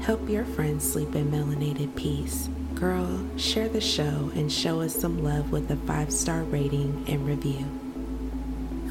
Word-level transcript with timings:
Help 0.00 0.28
your 0.28 0.44
friends 0.44 0.90
sleep 0.90 1.14
in 1.14 1.30
melanated 1.30 1.94
peace. 1.94 2.48
Girl, 2.74 3.26
share 3.36 3.68
the 3.68 3.80
show 3.80 4.30
and 4.34 4.50
show 4.50 4.80
us 4.80 4.94
some 4.94 5.22
love 5.22 5.50
with 5.50 5.70
a 5.70 5.76
five 5.76 6.12
star 6.12 6.44
rating 6.44 7.04
and 7.08 7.26
review. 7.26 7.66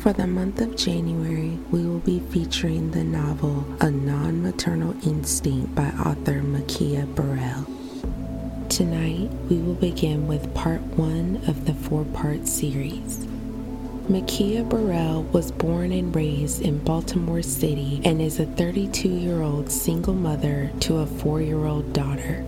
For 0.01 0.13
the 0.13 0.27
month 0.27 0.61
of 0.61 0.75
January, 0.75 1.57
we 1.71 1.85
will 1.85 1.99
be 1.99 2.19
featuring 2.19 2.91
the 2.91 3.03
novel 3.03 3.65
A 3.79 3.89
Non 3.89 4.43
Maternal 4.43 4.95
Instinct 5.07 5.73
by 5.73 5.87
author 5.89 6.41
Makia 6.41 7.05
Burrell. 7.15 7.65
Tonight, 8.69 9.31
we 9.49 9.57
will 9.57 9.75
begin 9.75 10.27
with 10.27 10.53
part 10.53 10.81
one 10.81 11.41
of 11.47 11.65
the 11.65 11.73
four 11.73 12.03
part 12.05 12.47
series. 12.47 13.25
Makia 14.09 14.63
Burrell 14.67 15.23
was 15.33 15.51
born 15.51 15.91
and 15.91 16.15
raised 16.15 16.61
in 16.61 16.81
Baltimore 16.81 17.41
City 17.41 17.99
and 18.05 18.21
is 18.21 18.39
a 18.39 18.45
32 18.45 19.09
year 19.09 19.41
old 19.41 19.69
single 19.69 20.13
mother 20.13 20.71
to 20.79 20.99
a 20.99 21.05
four 21.05 21.41
year 21.41 21.65
old 21.65 21.91
daughter. 21.91 22.45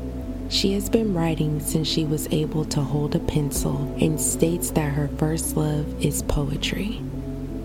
She 0.47 0.71
has 0.71 0.89
been 0.89 1.13
writing 1.13 1.59
since 1.59 1.85
she 1.85 2.05
was 2.05 2.31
able 2.31 2.63
to 2.63 2.79
hold 2.79 3.13
a 3.13 3.19
pencil 3.19 3.93
and 3.99 4.21
states 4.21 4.71
that 4.71 4.93
her 4.93 5.09
first 5.17 5.57
love 5.57 5.85
is 6.01 6.23
poetry. 6.23 7.01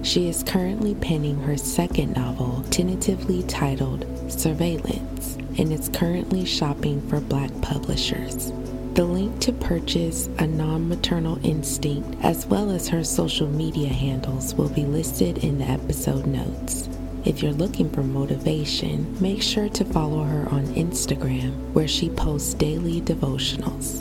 She 0.03 0.29
is 0.29 0.43
currently 0.43 0.97
penning 0.97 1.39
her 1.43 1.57
second 1.57 2.17
novel, 2.17 2.65
tentatively 2.71 3.45
titled 3.45 4.07
Surveillance, 4.29 5.37
and 5.57 5.73
is 5.73 5.89
currently 5.89 6.45
shopping 6.45 7.01
for 7.09 7.21
black 7.21 7.53
publishers. 7.63 8.53
The 8.95 9.05
link 9.05 9.41
to 9.41 9.53
purchase 9.53 10.29
a 10.39 10.47
non 10.47 10.89
maternal 10.89 11.45
instinct, 11.45 12.17
as 12.23 12.47
well 12.47 12.71
as 12.71 12.87
her 12.87 13.03
social 13.03 13.49
media 13.49 13.89
handles, 13.89 14.55
will 14.55 14.69
be 14.69 14.85
listed 14.85 15.39
in 15.39 15.59
the 15.59 15.65
episode 15.65 16.27
notes. 16.27 16.89
If 17.25 17.43
you're 17.43 17.51
looking 17.55 17.91
for 17.91 18.05
motivation, 18.05 19.21
make 19.21 19.43
sure 19.43 19.69
to 19.71 19.85
follow 19.85 20.23
her 20.23 20.49
on 20.49 20.67
Instagram, 20.77 21.73
where 21.73 21.89
she 21.89 22.09
posts 22.09 22.55
daily 22.55 23.01
devotionals. 23.01 24.01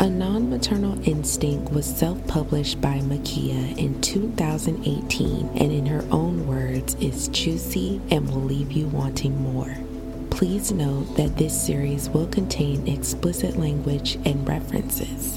A 0.00 0.08
Non 0.08 0.48
Maternal 0.48 0.98
Instinct 1.06 1.70
was 1.70 1.84
self 1.84 2.26
published 2.26 2.80
by 2.80 3.00
Makia 3.00 3.76
in 3.76 4.00
2018 4.00 5.50
and, 5.58 5.72
in 5.72 5.84
her 5.84 6.06
own 6.10 6.46
words, 6.46 6.94
is 7.02 7.28
juicy 7.28 8.00
and 8.10 8.26
will 8.30 8.40
leave 8.40 8.72
you 8.72 8.86
wanting 8.86 9.38
more. 9.42 9.76
Please 10.40 10.72
note 10.72 11.16
that 11.16 11.36
this 11.36 11.66
series 11.66 12.08
will 12.08 12.26
contain 12.28 12.88
explicit 12.88 13.58
language 13.58 14.16
and 14.24 14.48
references. 14.48 15.36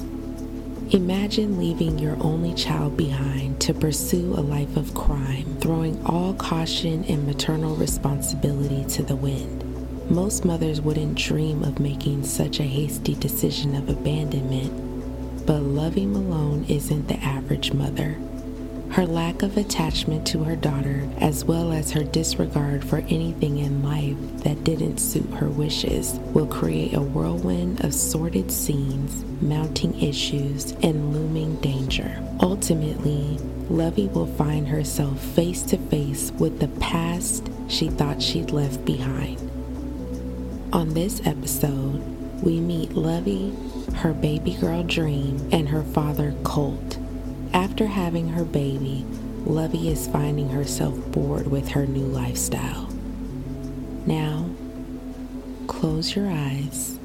Imagine 0.92 1.58
leaving 1.59 2.00
your 2.00 2.16
only 2.23 2.54
child 2.54 2.96
behind 2.96 3.59
to 3.59 3.74
pursue 3.74 4.34
a 4.34 4.40
life 4.40 4.78
of 4.78 4.94
crime, 4.94 5.58
throwing 5.59 6.02
all 6.06 6.34
caution 6.36 7.04
and 7.09 7.28
maternal 7.28 7.76
responsibility 7.76 8.86
to 8.94 9.04
the 9.04 9.18
wind. 9.18 10.09
Most 10.09 10.46
mothers 10.46 10.80
wouldn't 10.80 11.18
dream 11.18 11.64
of 11.64 11.81
making 11.81 12.24
such 12.24 12.62
a 12.62 12.64
hasty 12.64 13.16
decision 13.16 13.76
of 13.76 13.90
abandonment, 13.90 15.46
but 15.46 15.59
Lovey 15.63 16.06
Malone 16.06 16.63
isn't 16.69 17.09
the 17.09 17.18
average 17.18 17.74
mother. 17.74 18.18
Her 18.94 19.08
lack 19.08 19.42
of 19.42 19.58
attachment 19.58 20.28
to 20.28 20.44
her 20.44 20.56
daughter, 20.56 21.09
as 21.18 21.44
well 21.44 21.72
as 21.72 21.90
her 21.94 22.04
disregard 22.04 22.86
for 22.86 23.00
anything 23.09 23.58
in 23.58 23.81
life 23.81 24.16
that 24.44 24.64
didn't 24.64 25.00
suit 25.00 25.31
her 25.31 25.50
wishes, 25.50 26.20
will 26.36 26.46
create 26.46 26.94
a 26.94 27.02
whirlwind 27.02 27.84
of 27.84 27.92
sordid 27.92 28.52
scenes, 28.52 29.26
mounting 29.42 30.00
issues, 30.00 30.74
and 30.84 31.12
looming 31.12 31.56
danger. 31.56 32.22
Ultimately, 32.40 33.40
Lovey 33.68 34.09
will 34.09 34.28
find 34.28 34.68
herself 34.68 35.20
face 35.20 35.64
to 35.64 35.78
face 35.78 36.31
with 36.34 36.60
the 36.60 36.68
past 36.80 37.50
she 37.68 37.90
thought 37.90 38.22
she'd 38.22 38.52
left 38.52 38.86
behind. 38.86 39.40
On 40.72 40.94
this 40.94 41.20
episode, 41.25 42.00
we 42.44 42.60
meet 42.60 42.92
Lovey, 42.94 43.56
her 43.96 44.14
baby 44.14 44.54
girl 44.54 44.84
Dream, 44.84 45.50
and 45.52 45.68
her 45.70 45.81
father 45.81 46.36
Colt. 46.44 47.00
After 47.53 47.86
having 47.86 48.30
her 48.30 48.44
baby, 48.44 49.06
Lovey 49.46 49.90
is 49.90 50.08
finding 50.08 50.50
herself 50.50 50.96
bored 51.12 51.47
with 51.47 51.69
her 51.69 51.86
new 51.86 52.06
lifestyle. 52.06 52.90
Now, 54.08 54.50
close 55.68 56.16
your 56.16 56.30
eyes, 56.30 56.97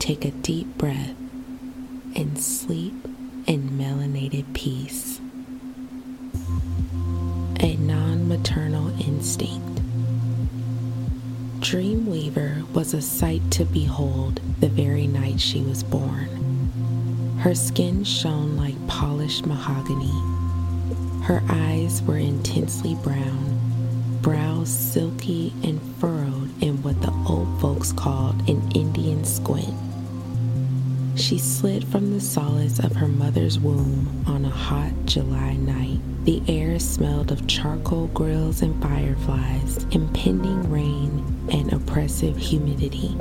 take 0.00 0.24
a 0.24 0.32
deep 0.32 0.76
breath, 0.76 1.14
and 2.16 2.36
sleep 2.38 2.94
in 3.46 3.70
melanated 3.70 4.52
peace. 4.54 5.20
A 7.60 7.76
non 7.76 8.26
maternal 8.26 8.88
instinct. 9.00 9.80
Dream 11.60 12.06
Weaver 12.06 12.64
was 12.72 12.92
a 12.92 13.02
sight 13.02 13.50
to 13.52 13.64
behold 13.64 14.40
the 14.58 14.68
very 14.68 15.06
night 15.06 15.40
she 15.40 15.60
was 15.62 15.84
born. 15.84 16.49
Her 17.40 17.54
skin 17.54 18.04
shone 18.04 18.58
like 18.58 18.86
polished 18.86 19.46
mahogany. 19.46 20.12
Her 21.22 21.42
eyes 21.48 22.02
were 22.02 22.18
intensely 22.18 22.96
brown, 22.96 23.58
brows 24.20 24.68
silky 24.68 25.54
and 25.64 25.80
furrowed 25.96 26.50
in 26.62 26.82
what 26.82 27.00
the 27.00 27.10
old 27.26 27.58
folks 27.58 27.92
called 27.92 28.46
an 28.46 28.70
Indian 28.72 29.24
squint. 29.24 29.74
She 31.18 31.38
slid 31.38 31.88
from 31.88 32.12
the 32.12 32.20
solace 32.20 32.78
of 32.78 32.94
her 32.96 33.08
mother's 33.08 33.58
womb 33.58 34.22
on 34.26 34.44
a 34.44 34.50
hot 34.50 34.92
July 35.06 35.54
night. 35.54 36.00
The 36.26 36.42
air 36.46 36.78
smelled 36.78 37.32
of 37.32 37.46
charcoal 37.46 38.08
grills 38.08 38.60
and 38.60 38.82
fireflies, 38.82 39.86
impending 39.92 40.70
rain, 40.70 41.48
and 41.50 41.72
oppressive 41.72 42.36
humidity. 42.36 43.16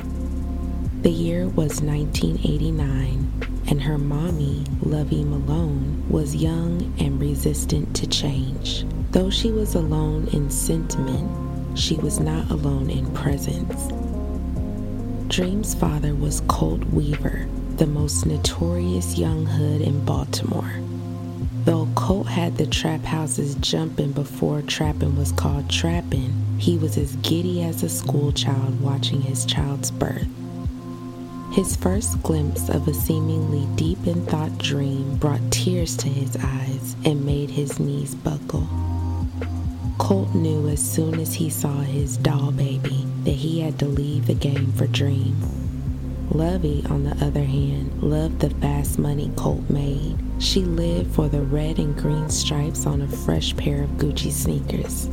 The 1.04 1.10
year 1.10 1.48
was 1.48 1.82
1989 1.82 3.50
and 3.70 3.84
her 3.84 4.00
mommy, 4.00 4.64
Lovey 4.82 5.24
Malone, 5.24 6.04
was 6.10 6.36
young 6.36 6.92
and 7.00 7.22
resistant 7.22 7.96
to 7.96 8.08
change. 8.08 8.84
Though 9.12 9.30
she 9.30 9.52
was 9.52 9.76
alone 9.76 10.28
in 10.34 10.50
sentiment, 10.50 11.78
she 11.78 11.96
was 11.96 12.20
not 12.20 12.50
alone 12.50 12.90
in 12.90 13.12
presence. 13.14 13.90
Dream's 15.28 15.76
father 15.76 16.16
was 16.16 16.42
Colt 16.48 16.84
Weaver, 16.86 17.48
the 17.76 17.86
most 17.86 18.26
notorious 18.26 19.20
young 19.20 19.46
hood 19.46 19.82
in 19.82 20.04
Baltimore. 20.04 20.74
Though 21.66 21.88
Colt 21.94 22.26
had 22.28 22.58
the 22.58 22.66
trap 22.66 23.04
houses 23.04 23.54
jumping 23.56 24.14
before 24.14 24.64
trapping 24.64 25.16
was 25.16 25.32
called 25.34 25.70
trapping, 25.70 26.34
he 26.58 26.80
was 26.80 26.98
as 26.98 27.16
giddy 27.18 27.62
as 27.62 27.84
a 27.84 27.90
schoolchild 27.90 28.82
watching 28.82 29.22
his 29.22 29.46
child's 29.46 29.92
birth. 29.92 30.28
His 31.52 31.76
first 31.76 32.22
glimpse 32.22 32.70
of 32.70 32.88
a 32.88 32.94
seemingly 32.94 33.68
deep 33.76 34.06
in 34.06 34.24
thought 34.28 34.56
dream 34.60 35.18
brought 35.18 35.52
tears 35.52 35.98
to 35.98 36.08
his 36.08 36.38
eyes 36.38 36.96
and 37.04 37.26
made 37.26 37.50
his 37.50 37.80
knees 37.80 38.14
buckle. 38.14 38.68
Colt 39.98 40.34
knew 40.36 40.68
as 40.70 40.80
soon 40.80 41.20
as 41.20 41.34
he 41.34 41.50
saw 41.50 41.82
his 41.82 42.18
doll 42.18 42.52
baby 42.52 43.04
that 43.24 43.32
he 43.32 43.62
had 43.62 43.80
to 43.80 43.86
leave 43.86 44.28
the 44.28 44.36
game 44.36 44.72
for 44.74 44.86
Dream. 44.88 45.36
Lovey, 46.32 46.86
on 46.88 47.04
the 47.04 47.26
other 47.26 47.44
hand, 47.44 48.04
loved 48.04 48.40
the 48.40 48.52
fast 48.62 49.00
money 49.00 49.32
Colt 49.36 49.68
made. 49.72 50.18
She 50.38 50.62
lived 50.62 51.14
for 51.16 51.28
the 51.28 51.42
red 51.42 51.80
and 51.80 51.98
green 51.98 52.30
stripes 52.30 52.86
on 52.86 53.02
a 53.02 53.08
fresh 53.08 53.58
pair 53.58 53.84
of 53.84 53.90
Gucci 53.98 54.32
sneakers. 54.32 55.10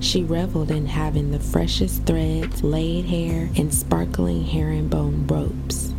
She 0.00 0.22
reveled 0.22 0.70
in 0.70 0.86
having 0.86 1.30
the 1.30 1.40
freshest 1.40 2.04
threads, 2.04 2.62
laid 2.62 3.06
hair, 3.06 3.48
and 3.56 3.72
sparkling 3.72 4.44
herringbone 4.44 5.26
ropes. 5.26 5.94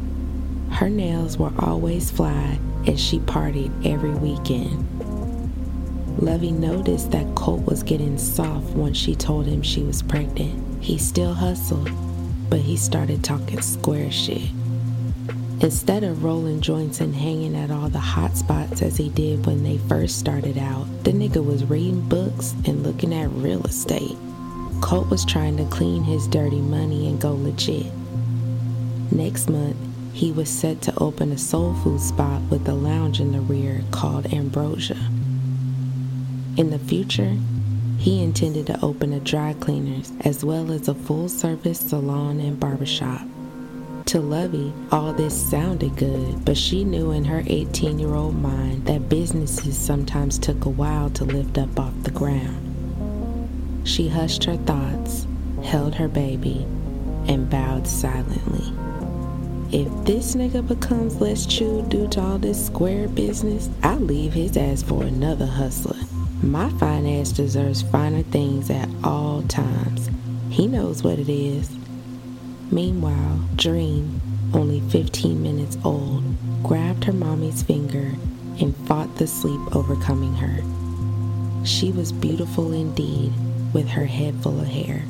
Her 0.71 0.89
nails 0.89 1.37
were 1.37 1.53
always 1.59 2.11
fly 2.11 2.59
as 2.87 2.99
she 2.99 3.19
partied 3.19 3.71
every 3.85 4.13
weekend. 4.13 4.85
Lovey 6.21 6.51
noticed 6.51 7.11
that 7.11 7.35
Colt 7.35 7.65
was 7.65 7.83
getting 7.83 8.17
soft 8.17 8.69
once 8.75 8.97
she 8.97 9.15
told 9.15 9.45
him 9.45 9.61
she 9.61 9.83
was 9.83 10.01
pregnant. 10.01 10.83
He 10.83 10.97
still 10.97 11.33
hustled, 11.33 11.89
but 12.49 12.59
he 12.59 12.77
started 12.77 13.23
talking 13.23 13.61
square 13.61 14.11
shit. 14.11 14.49
Instead 15.65 16.03
of 16.03 16.23
rolling 16.23 16.61
joints 16.61 17.01
and 17.01 17.15
hanging 17.15 17.55
at 17.55 17.71
all 17.71 17.89
the 17.89 17.97
hot 17.97 18.37
spots 18.37 18.83
as 18.83 18.97
he 18.97 19.09
did 19.09 19.47
when 19.47 19.63
they 19.63 19.79
first 19.79 20.19
started 20.19 20.59
out, 20.59 20.85
the 21.03 21.11
nigga 21.11 21.43
was 21.43 21.65
reading 21.65 22.07
books 22.07 22.53
and 22.67 22.83
looking 22.83 23.11
at 23.11 23.31
real 23.31 23.65
estate. 23.65 24.15
Colt 24.79 25.09
was 25.09 25.25
trying 25.25 25.57
to 25.57 25.65
clean 25.75 26.03
his 26.03 26.27
dirty 26.27 26.61
money 26.61 27.07
and 27.07 27.19
go 27.19 27.33
legit. 27.33 27.91
Next 29.11 29.49
month, 29.49 29.75
he 30.13 30.31
was 30.31 30.49
set 30.49 30.83
to 30.83 30.93
open 30.99 31.31
a 31.31 31.37
soul 31.39 31.73
food 31.73 31.99
spot 31.99 32.43
with 32.51 32.69
a 32.69 32.73
lounge 32.75 33.19
in 33.19 33.31
the 33.31 33.41
rear 33.41 33.81
called 33.89 34.31
Ambrosia. 34.31 35.09
In 36.57 36.69
the 36.69 36.77
future, 36.77 37.35
he 37.97 38.21
intended 38.21 38.67
to 38.67 38.79
open 38.85 39.13
a 39.13 39.19
dry 39.19 39.53
cleaners 39.53 40.11
as 40.21 40.45
well 40.45 40.71
as 40.71 40.87
a 40.87 40.93
full 40.93 41.27
service 41.27 41.79
salon 41.79 42.39
and 42.39 42.59
barbershop. 42.59 43.25
To 44.05 44.19
Lovey, 44.19 44.71
all 44.91 45.13
this 45.13 45.49
sounded 45.49 45.95
good, 45.95 46.45
but 46.45 46.55
she 46.55 46.83
knew 46.83 47.09
in 47.09 47.25
her 47.25 47.43
18 47.47 47.97
year 47.97 48.13
old 48.13 48.35
mind 48.35 48.85
that 48.85 49.09
businesses 49.09 49.75
sometimes 49.75 50.37
took 50.37 50.65
a 50.65 50.69
while 50.69 51.09
to 51.09 51.25
lift 51.25 51.57
up 51.57 51.79
off 51.79 51.93
the 52.03 52.11
ground. 52.11 53.81
She 53.83 54.07
hushed 54.07 54.43
her 54.43 54.57
thoughts, 54.57 55.25
held 55.63 55.95
her 55.95 56.07
baby, 56.07 56.67
and 57.27 57.49
bowed 57.49 57.87
silently. 57.87 58.71
If 59.71 59.91
this 60.05 60.35
nigga 60.35 60.65
becomes 60.67 61.19
less 61.19 61.47
chewed 61.47 61.89
due 61.89 62.07
to 62.09 62.21
all 62.21 62.37
this 62.37 62.63
square 62.63 63.07
business, 63.07 63.71
I'll 63.81 63.99
leave 63.99 64.33
his 64.33 64.55
ass 64.55 64.83
for 64.83 65.01
another 65.01 65.47
hustler. 65.47 65.97
My 66.43 66.69
fine 66.77 67.07
ass 67.07 67.31
deserves 67.31 67.81
finer 67.81 68.21
things 68.21 68.69
at 68.69 68.87
all 69.03 69.41
times. 69.47 70.11
He 70.51 70.67
knows 70.67 71.03
what 71.03 71.17
it 71.17 71.27
is. 71.27 71.75
Meanwhile, 72.71 73.39
Dream, 73.55 74.21
only 74.53 74.79
15 74.89 75.41
minutes 75.41 75.77
old, 75.83 76.23
grabbed 76.63 77.03
her 77.03 77.13
mommy's 77.13 77.61
finger 77.61 78.13
and 78.59 78.75
fought 78.87 79.15
the 79.17 79.27
sleep 79.27 79.75
overcoming 79.75 80.33
her. 80.35 80.63
She 81.65 81.91
was 81.91 82.11
beautiful 82.11 82.73
indeed, 82.73 83.33
with 83.73 83.87
her 83.89 84.05
head 84.05 84.41
full 84.41 84.59
of 84.61 84.67
hair. 84.67 85.03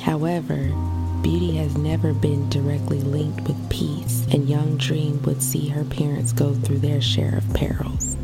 However, 0.00 0.72
beauty 1.22 1.56
has 1.56 1.76
never 1.76 2.12
been 2.12 2.48
directly 2.50 3.00
linked 3.00 3.46
with 3.48 3.70
peace, 3.70 4.26
and 4.32 4.48
young 4.48 4.76
Dream 4.76 5.22
would 5.22 5.42
see 5.42 5.68
her 5.68 5.84
parents 5.84 6.32
go 6.32 6.54
through 6.54 6.78
their 6.78 7.00
share 7.00 7.36
of 7.38 7.54
perils. 7.54 8.14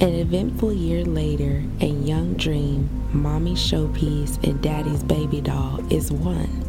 An 0.00 0.14
eventful 0.14 0.72
year 0.72 1.04
later, 1.04 1.62
and 1.80 2.08
young 2.08 2.34
Dream, 2.34 2.88
mommy's 3.12 3.58
showpiece, 3.58 4.42
and 4.48 4.62
daddy's 4.62 5.02
baby 5.02 5.40
doll 5.40 5.80
is 5.92 6.12
one. 6.12 6.67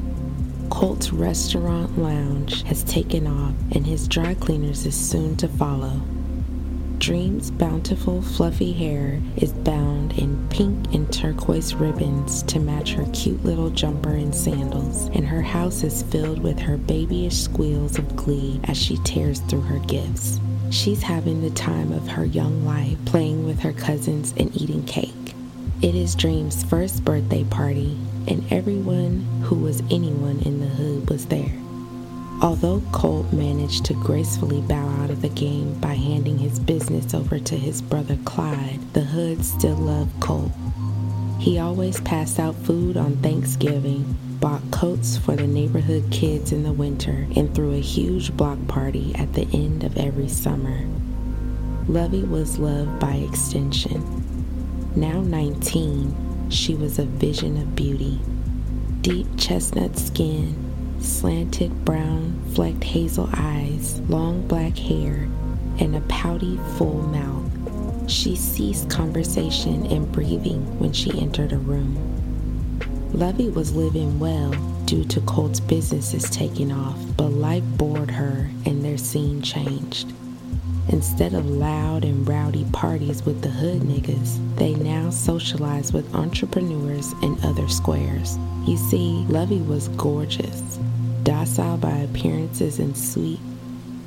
Colt's 0.69 1.12
restaurant 1.12 1.98
lounge 1.98 2.63
has 2.63 2.83
taken 2.83 3.25
off, 3.27 3.54
and 3.71 3.86
his 3.86 4.07
dry 4.07 4.36
cleaners 4.36 4.86
is 4.86 4.95
soon 4.95 5.36
to 5.38 5.48
follow. 5.48 6.01
Dream's 7.00 7.50
bountiful, 7.50 8.21
fluffy 8.21 8.74
hair 8.74 9.21
is 9.38 9.51
bound 9.51 10.18
in 10.19 10.48
pink 10.50 10.94
and 10.94 11.12
turquoise 11.12 11.74
ribbons 11.74 12.44
to 12.44 12.60
match 12.60 12.94
her 12.94 13.06
cute 13.13 13.44
little 13.44 13.69
jumper 13.69 14.12
and 14.12 14.36
sandals, 14.36 15.07
and 15.13 15.25
her 15.25 15.42
house 15.42 15.83
is 15.83 16.04
filled 16.04 16.39
with 16.39 16.60
her 16.60 16.77
babyish 16.77 17.38
squeals 17.38 17.98
of 17.98 18.16
glee 18.16 18.60
as 18.66 18.77
she 18.77 18.98
tears 19.04 19.39
through 19.42 19.62
her 19.62 19.80
gifts. 19.80 20.39
She's 20.71 21.01
having 21.01 21.42
the 21.42 21.50
time 21.51 21.92
of 21.92 22.07
her 22.10 22.25
young 22.25 22.66
life, 22.66 22.98
playing 23.06 23.45
with 23.45 23.60
her 23.62 23.74
cousins 23.74 24.33
and 24.38 24.56
eating 24.56 24.83
cake. 24.86 25.13
It 25.81 25.95
is 25.95 26.13
Dream's 26.13 26.63
first 26.66 27.06
birthday 27.06 27.45
party, 27.45 27.98
and 28.27 28.44
everyone 28.51 29.21
who 29.44 29.56
was 29.56 29.81
anyone 29.92 30.39
in 30.45 30.60
the 30.60 30.68
hood 30.68 31.10
was 31.10 31.25
there. 31.27 31.51
Although 32.42 32.81
Colt 32.94 33.33
managed 33.33 33.83
to 33.86 33.94
gracefully 33.94 34.62
bow 34.62 34.88
out 35.01 35.10
of 35.10 35.21
the 35.21 35.30
game 35.30 35.74
by 35.81 35.95
handing 35.95 36.38
his 36.38 36.57
business 36.57 37.13
over 37.13 37.38
to 37.38 37.57
his 37.57 37.81
brother 37.81 38.18
Clyde, 38.24 38.80
the 38.94 39.01
hood 39.01 39.44
still 39.44 39.75
loved 39.75 40.18
Colt. 40.21 40.51
He 41.39 41.60
always 41.60 42.00
passed 42.01 42.39
out 42.39 42.56
food 42.56 42.95
on 42.95 43.18
Thanksgiving, 43.18 44.16
bought 44.39 44.62
coats 44.71 45.18
for 45.18 45.36
the 45.36 45.48
neighborhood 45.48 46.06
kids 46.12 46.54
in 46.54 46.63
the 46.63 46.71
winter, 46.71 47.27
and 47.36 47.54
threw 47.54 47.74
a 47.74 47.81
huge 47.81 48.36
block 48.38 48.57
party 48.68 49.13
at 49.16 49.33
the 49.33 49.48
end 49.54 49.83
of 49.83 49.98
every 49.98 50.30
summer. 50.30 50.88
Lovey 51.88 52.24
was 52.24 52.57
loved 52.57 53.00
by 53.00 53.16
extension. 53.16 54.01
Now 54.95 55.21
19, 55.21 56.29
she 56.50 56.75
was 56.75 57.00
a 57.00 57.06
vision 57.06 57.57
of 57.57 57.75
beauty. 57.75 58.19
Deep 59.01 59.28
chestnut 59.38 59.98
skin, 59.98 60.56
slanted 61.00 61.86
brown, 61.86 62.42
flecked 62.54 62.84
hazel 62.84 63.30
eyes, 63.34 64.01
long 64.10 64.46
black 64.48 64.78
hair, 64.78 65.30
and 65.80 65.96
a 65.96 66.01
pouty, 66.01 66.60
full 66.78 67.01
mouth. 67.04 68.10
She 68.10 68.36
ceased 68.36 68.90
conversation 68.90 69.86
and 69.86 70.12
breathing 70.12 70.80
when 70.80 70.92
she 70.92 71.19
entered 71.19 71.54
a 71.54 71.57
room. 71.57 71.96
Lovey 73.13 73.50
was 73.50 73.75
living 73.75 74.19
well 74.19 74.52
due 74.86 75.04
to 75.06 75.22
Colt's 75.22 75.60
businesses 75.60 76.30
taking 76.30 76.72
off, 76.72 76.98
but 77.16 77.30
life 77.30 77.63
bored 77.78 78.12
her 78.12 78.50
and 78.66 78.84
their 78.84 78.98
scene 78.98 79.42
changed. 79.42 80.12
Instead 80.89 81.36
of 81.36 81.47
loud 81.47 82.03
and 82.03 82.27
rowdy 82.27 82.65
parties 82.74 83.24
with 83.24 83.41
the 83.41 83.50
hood 83.50 83.81
niggas, 83.81 84.39
they 84.57 84.74
now 84.74 85.12
socialize 85.12 85.94
with 85.94 86.15
entrepreneurs 86.15 87.13
and 87.21 87.44
other 87.45 87.68
squares. 87.69 88.39
You 88.65 88.75
see, 88.75 89.24
Lovey 89.30 89.62
was 89.62 89.88
gorgeous, 89.89 90.80
docile 91.24 91.77
by 91.77 91.95
appearances 91.95 92.80
and 92.80 92.97
sweet, 92.97 93.39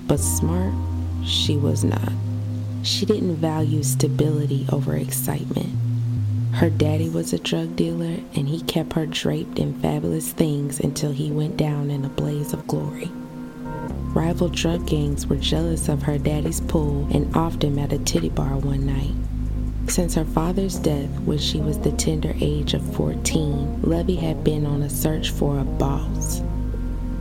but 0.08 0.18
smart, 0.18 0.74
she 1.24 1.56
was 1.56 1.84
not. 1.84 2.12
She 2.82 3.06
didn't 3.06 3.36
value 3.36 3.84
stability 3.84 4.66
over 4.72 4.96
excitement. 4.96 5.70
Her 6.54 6.68
daddy 6.68 7.08
was 7.08 7.32
a 7.32 7.38
drug 7.38 7.76
dealer, 7.76 8.18
and 8.34 8.48
he 8.48 8.60
kept 8.62 8.94
her 8.94 9.06
draped 9.06 9.60
in 9.60 9.80
fabulous 9.80 10.32
things 10.32 10.80
until 10.80 11.12
he 11.12 11.30
went 11.30 11.56
down 11.56 11.90
in 11.90 12.04
a 12.04 12.08
blaze 12.08 12.52
of 12.52 12.66
glory. 12.66 13.10
Rival 14.14 14.48
drug 14.48 14.86
gangs 14.86 15.26
were 15.26 15.36
jealous 15.36 15.88
of 15.88 16.02
her 16.02 16.18
daddy's 16.18 16.60
pull 16.60 17.08
and 17.14 17.34
often 17.34 17.78
at 17.78 17.94
a 17.94 17.98
titty 17.98 18.28
bar 18.28 18.58
one 18.58 18.84
night. 18.84 19.14
Since 19.90 20.14
her 20.16 20.24
father's 20.26 20.78
death 20.78 21.08
when 21.20 21.38
she 21.38 21.60
was 21.60 21.78
the 21.78 21.92
tender 21.92 22.34
age 22.38 22.74
of 22.74 22.94
14, 22.94 23.80
Lovey 23.82 24.16
had 24.16 24.44
been 24.44 24.66
on 24.66 24.82
a 24.82 24.90
search 24.90 25.30
for 25.30 25.58
a 25.58 25.64
boss. 25.64 26.42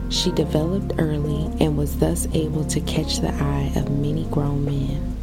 She 0.09 0.31
developed 0.31 0.99
early 0.99 1.49
and 1.63 1.77
was 1.77 1.97
thus 1.97 2.27
able 2.33 2.65
to 2.65 2.81
catch 2.81 3.19
the 3.19 3.33
eye 3.33 3.71
of 3.77 3.89
many 3.89 4.25
grown 4.25 4.65
men. 4.65 5.15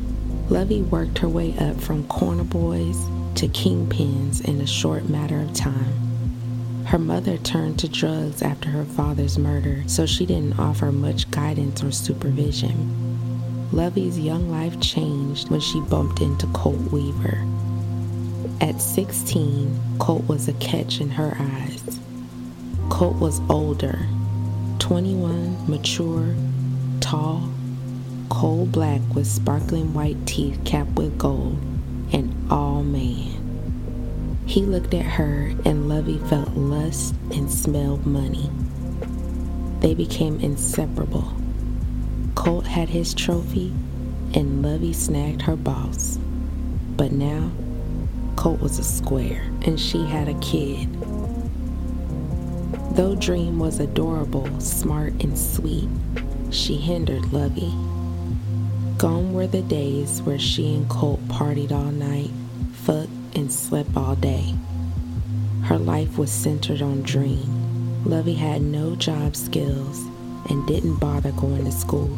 Lovey 0.48 0.80
worked 0.80 1.18
her 1.18 1.28
way 1.28 1.54
up 1.58 1.78
from 1.78 2.08
corner 2.08 2.44
boys 2.44 2.96
to 3.34 3.46
kingpins 3.48 4.42
in 4.48 4.62
a 4.62 4.66
short 4.66 5.10
matter 5.10 5.38
of 5.38 5.52
time. 5.52 6.07
Her 6.88 6.98
mother 6.98 7.36
turned 7.36 7.78
to 7.80 7.88
drugs 7.88 8.40
after 8.40 8.70
her 8.70 8.86
father's 8.86 9.36
murder, 9.36 9.82
so 9.86 10.06
she 10.06 10.24
didn't 10.24 10.58
offer 10.58 10.90
much 10.90 11.30
guidance 11.30 11.84
or 11.84 11.92
supervision. 11.92 13.68
Lovey's 13.72 14.18
young 14.18 14.50
life 14.50 14.80
changed 14.80 15.50
when 15.50 15.60
she 15.60 15.82
bumped 15.82 16.22
into 16.22 16.46
Colt 16.46 16.80
Weaver. 16.90 17.44
At 18.62 18.80
16, 18.80 19.98
Colt 19.98 20.26
was 20.28 20.48
a 20.48 20.54
catch 20.54 21.02
in 21.02 21.10
her 21.10 21.36
eyes. 21.38 22.00
Colt 22.88 23.16
was 23.16 23.42
older, 23.50 24.06
21, 24.78 25.70
mature, 25.70 26.34
tall, 27.00 27.50
coal 28.30 28.64
black 28.64 29.02
with 29.14 29.26
sparkling 29.26 29.92
white 29.92 30.26
teeth 30.26 30.58
capped 30.64 30.92
with 30.92 31.18
gold, 31.18 31.58
and 32.14 32.50
all 32.50 32.82
man. 32.82 33.37
He 34.48 34.62
looked 34.62 34.94
at 34.94 35.04
her, 35.04 35.52
and 35.66 35.90
Lovey 35.90 36.16
felt 36.30 36.56
lust 36.56 37.14
and 37.34 37.50
smelled 37.50 38.06
money. 38.06 38.50
They 39.80 39.92
became 39.92 40.40
inseparable. 40.40 41.30
Colt 42.34 42.66
had 42.66 42.88
his 42.88 43.12
trophy, 43.12 43.74
and 44.32 44.62
Lovey 44.62 44.94
snagged 44.94 45.42
her 45.42 45.54
boss. 45.54 46.18
But 46.96 47.12
now, 47.12 47.50
Colt 48.36 48.60
was 48.62 48.78
a 48.78 48.84
square, 48.84 49.42
and 49.66 49.78
she 49.78 50.06
had 50.06 50.28
a 50.28 50.40
kid. 50.40 50.88
Though 52.92 53.16
Dream 53.16 53.58
was 53.58 53.80
adorable, 53.80 54.48
smart, 54.60 55.12
and 55.22 55.38
sweet, 55.38 55.90
she 56.50 56.76
hindered 56.76 57.34
Lovey. 57.34 57.74
Gone 58.96 59.34
were 59.34 59.46
the 59.46 59.60
days 59.60 60.22
where 60.22 60.38
she 60.38 60.74
and 60.74 60.88
Colt 60.88 61.20
partied 61.28 61.70
all 61.70 61.92
night, 61.92 62.30
fucked, 62.72 63.10
and 63.34 63.52
slept 63.52 63.90
all 63.96 64.16
day. 64.16 64.37
Was 66.18 66.32
centered 66.32 66.82
on 66.82 67.02
dream. 67.02 68.04
Lovey 68.04 68.34
had 68.34 68.60
no 68.60 68.96
job 68.96 69.36
skills 69.36 70.00
and 70.50 70.66
didn't 70.66 70.96
bother 70.96 71.30
going 71.30 71.64
to 71.64 71.70
school. 71.70 72.10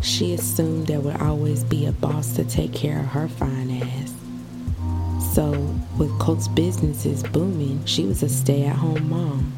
She 0.00 0.32
assumed 0.32 0.86
there 0.86 1.00
would 1.00 1.20
always 1.20 1.64
be 1.64 1.86
a 1.86 1.92
boss 1.92 2.36
to 2.36 2.44
take 2.44 2.72
care 2.72 3.00
of 3.00 3.06
her 3.06 3.26
fine 3.26 3.82
ass. 3.82 4.14
So, 5.34 5.50
with 5.98 6.16
Colt's 6.20 6.46
businesses 6.46 7.24
booming, 7.24 7.84
she 7.84 8.04
was 8.04 8.22
a 8.22 8.28
stay 8.28 8.64
at 8.64 8.76
home 8.76 9.10
mom. 9.10 9.52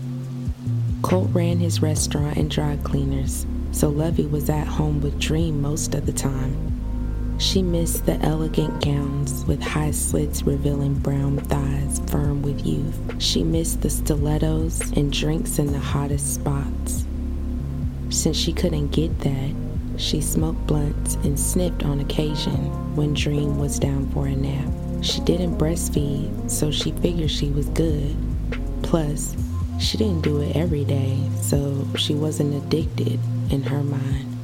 Colt 1.03 1.29
ran 1.35 1.59
his 1.59 1.83
restaurant 1.83 2.39
and 2.39 2.51
dry 2.51 2.79
cleaners, 2.79 3.45
so 3.73 3.91
Lovey 3.91 4.27
was 4.27 4.49
at 4.49 4.67
home 4.67 5.03
with 5.03 5.21
Dream 5.21 5.61
most 5.61 5.95
of 5.95 6.07
the 6.07 6.13
time. 6.13 6.78
She 7.39 7.63
missed 7.63 8.05
the 8.05 8.17
elegant 8.17 8.85
gowns 8.85 9.45
with 9.47 9.63
high 9.63 9.93
slits 9.93 10.43
revealing 10.43 10.95
brown 10.95 11.39
thighs 11.39 12.01
firm 12.11 12.43
with 12.43 12.67
youth. 12.67 12.99
She 13.23 13.45
missed 13.45 13.81
the 13.81 13.91
stilettos 13.91 14.81
and 14.97 15.13
drinks 15.13 15.61
in 15.61 15.73
the 15.73 15.79
hottest 15.79 16.35
spots. 16.35 17.05
Since 18.11 18.37
she 18.37 18.53
couldn't 18.53 18.89
get 18.89 19.17
that, 19.21 19.55
she 19.97 20.21
smoked 20.21 20.67
blunts 20.67 21.15
and 21.17 21.39
sniffed 21.39 21.85
on 21.85 22.01
occasion 22.01 22.97
when 22.97 23.15
Dream 23.15 23.59
was 23.59 23.79
down 23.79 24.11
for 24.11 24.27
a 24.27 24.35
nap. 24.35 24.73
She 25.03 25.21
didn't 25.21 25.59
breastfeed, 25.59 26.51
so 26.51 26.73
she 26.73 26.91
figured 26.91 27.31
she 27.31 27.51
was 27.51 27.69
good. 27.69 28.17
Plus, 28.83 29.37
she 29.79 29.97
didn't 29.97 30.23
do 30.23 30.41
it 30.41 30.57
every 30.57 30.85
day, 30.85 31.21
so 31.41 31.87
she 31.97 32.15
wasn't 32.15 32.55
addicted 32.65 33.21
in 33.51 33.63
her 33.63 33.85
mind. 33.85 34.38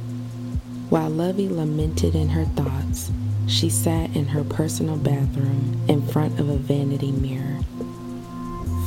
While 0.89 1.09
Lovey 1.09 1.49
lamented 1.49 2.13
in 2.13 2.29
her 2.29 2.45
thoughts, 2.45 3.11
she 3.47 3.69
sat 3.69 4.15
in 4.15 4.27
her 4.27 4.43
personal 4.43 4.97
bathroom 4.97 5.83
in 5.87 6.05
front 6.05 6.39
of 6.39 6.47
a 6.47 6.57
vanity 6.57 7.11
mirror. 7.11 7.59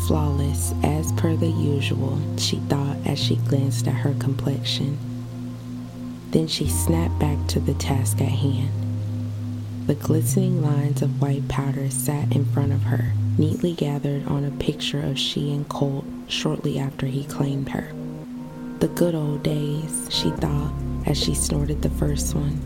Flawless, 0.07 0.73
as 0.85 1.11
per 1.13 1.35
the 1.35 1.49
usual, 1.49 2.21
she 2.39 2.57
thought 2.69 2.97
as 3.05 3.19
she 3.19 3.35
glanced 3.37 3.89
at 3.89 3.95
her 3.95 4.15
complexion. 4.21 4.97
Then 6.31 6.47
she 6.47 6.69
snapped 6.69 7.19
back 7.19 7.49
to 7.49 7.61
the 7.61 7.75
task 7.75 8.21
at 8.21 8.29
hand. 8.29 8.71
The 9.89 9.97
glistening 9.97 10.63
lines 10.63 11.03
of 11.03 11.21
white 11.21 11.49
powder 11.49 11.91
sat 11.91 12.35
in 12.35 12.45
front 12.45 12.73
of 12.73 12.85
her, 12.85 13.13
neatly 13.37 13.73
gathered 13.73 14.25
on 14.29 14.45
a 14.45 14.51
picture 14.53 15.01
of 15.01 15.19
she 15.19 15.53
and 15.53 15.69
Colt 15.69 16.05
shortly 16.29 16.79
after 16.79 17.07
he 17.07 17.25
claimed 17.25 17.71
her. 17.71 17.93
The 18.79 18.89
good 18.89 19.17
old 19.17 19.43
days, 19.43 20.07
she 20.11 20.31
thought 20.31 20.73
as 21.09 21.19
she 21.19 21.35
snorted 21.35 21.81
the 21.81 21.91
first 21.91 22.35
one. 22.35 22.61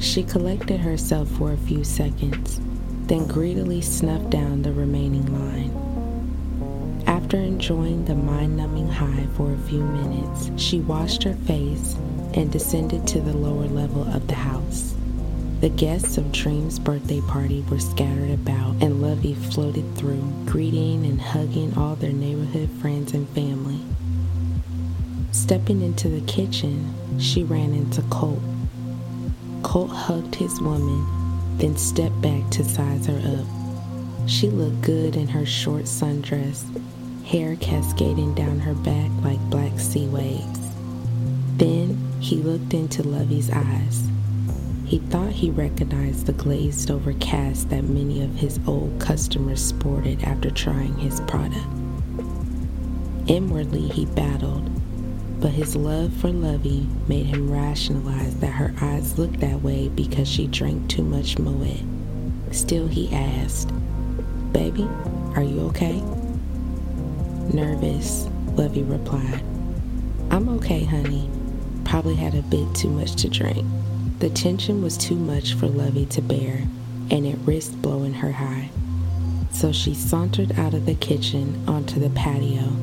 She 0.00 0.22
collected 0.22 0.80
herself 0.80 1.28
for 1.28 1.52
a 1.52 1.56
few 1.58 1.84
seconds, 1.84 2.60
then 3.06 3.26
greedily 3.26 3.82
snuffed 3.82 4.30
down 4.30 4.62
the 4.62 4.72
remaining 4.72 5.26
line. 5.32 7.04
After 7.06 7.36
enjoying 7.36 8.06
the 8.06 8.14
mind 8.14 8.56
numbing 8.56 8.88
high 8.88 9.26
for 9.36 9.52
a 9.52 9.68
few 9.68 9.82
minutes, 9.82 10.50
she 10.56 10.80
washed 10.80 11.22
her 11.24 11.34
face 11.34 11.94
and 12.32 12.50
descended 12.50 13.06
to 13.08 13.20
the 13.20 13.36
lower 13.36 13.66
level 13.66 14.02
of 14.02 14.26
the 14.26 14.34
house. 14.34 14.94
The 15.60 15.68
guests 15.68 16.18
of 16.18 16.32
Dream's 16.32 16.78
birthday 16.78 17.20
party 17.22 17.64
were 17.70 17.78
scattered 17.80 18.30
about, 18.30 18.82
and 18.82 19.00
Lovey 19.02 19.34
floated 19.34 19.94
through, 19.94 20.22
greeting 20.46 21.04
and 21.06 21.20
hugging 21.20 21.76
all 21.76 21.96
their 21.96 22.12
neighborhood 22.12 22.70
friends 22.80 23.12
and 23.12 23.28
family. 23.30 23.80
Stepping 25.34 25.82
into 25.82 26.08
the 26.08 26.24
kitchen, 26.26 26.94
she 27.18 27.42
ran 27.42 27.74
into 27.74 28.02
Colt. 28.02 28.38
Colt 29.64 29.90
hugged 29.90 30.36
his 30.36 30.60
woman, 30.60 31.04
then 31.58 31.76
stepped 31.76 32.18
back 32.22 32.48
to 32.50 32.62
size 32.62 33.06
her 33.06 33.18
up. 33.18 34.28
She 34.28 34.48
looked 34.48 34.80
good 34.82 35.16
in 35.16 35.26
her 35.26 35.44
short 35.44 35.84
sundress, 35.84 36.62
hair 37.26 37.56
cascading 37.56 38.34
down 38.34 38.60
her 38.60 38.74
back 38.74 39.10
like 39.24 39.40
black 39.50 39.80
sea 39.80 40.06
waves. 40.06 40.60
Then 41.56 41.98
he 42.20 42.36
looked 42.36 42.72
into 42.72 43.02
Lovey's 43.02 43.50
eyes. 43.50 44.08
He 44.86 44.98
thought 44.98 45.32
he 45.32 45.50
recognized 45.50 46.26
the 46.26 46.32
glazed 46.32 46.92
over 46.92 47.12
cast 47.14 47.70
that 47.70 47.82
many 47.82 48.22
of 48.22 48.36
his 48.36 48.60
old 48.68 49.00
customers 49.00 49.62
sported 49.62 50.22
after 50.22 50.50
trying 50.52 50.96
his 50.98 51.18
product. 51.22 51.66
Inwardly, 53.26 53.88
he 53.88 54.06
battled, 54.06 54.70
but 55.44 55.52
his 55.52 55.76
love 55.76 56.10
for 56.14 56.30
Lovey 56.30 56.86
made 57.06 57.26
him 57.26 57.52
rationalize 57.52 58.34
that 58.36 58.46
her 58.46 58.72
eyes 58.80 59.18
looked 59.18 59.40
that 59.40 59.60
way 59.60 59.88
because 59.88 60.26
she 60.26 60.46
drank 60.46 60.88
too 60.88 61.02
much 61.02 61.38
Moet. 61.38 61.82
Still, 62.50 62.86
he 62.86 63.12
asked, 63.12 63.70
Baby, 64.54 64.88
are 65.34 65.42
you 65.42 65.60
okay? 65.66 66.02
Nervous, 67.52 68.26
Lovey 68.54 68.84
replied. 68.84 69.44
I'm 70.30 70.48
okay, 70.48 70.82
honey. 70.82 71.28
Probably 71.84 72.14
had 72.14 72.34
a 72.34 72.40
bit 72.40 72.74
too 72.74 72.88
much 72.88 73.14
to 73.16 73.28
drink. 73.28 73.66
The 74.20 74.30
tension 74.30 74.82
was 74.82 74.96
too 74.96 75.16
much 75.16 75.52
for 75.52 75.66
Lovey 75.66 76.06
to 76.06 76.22
bear, 76.22 76.62
and 77.10 77.26
it 77.26 77.36
risked 77.44 77.82
blowing 77.82 78.14
her 78.14 78.32
high. 78.32 78.70
So 79.52 79.72
she 79.72 79.92
sauntered 79.92 80.58
out 80.58 80.72
of 80.72 80.86
the 80.86 80.94
kitchen 80.94 81.62
onto 81.68 82.00
the 82.00 82.08
patio, 82.08 82.74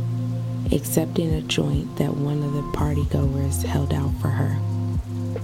accepting 0.72 1.34
a 1.34 1.42
joint 1.42 1.98
that 1.98 2.16
one 2.16 2.44
of 2.44 2.54
the 2.54 2.62
partygoers 2.78 3.63
held 3.63 3.94
out 3.94 4.13
for 4.22 4.30
her. 4.30 4.58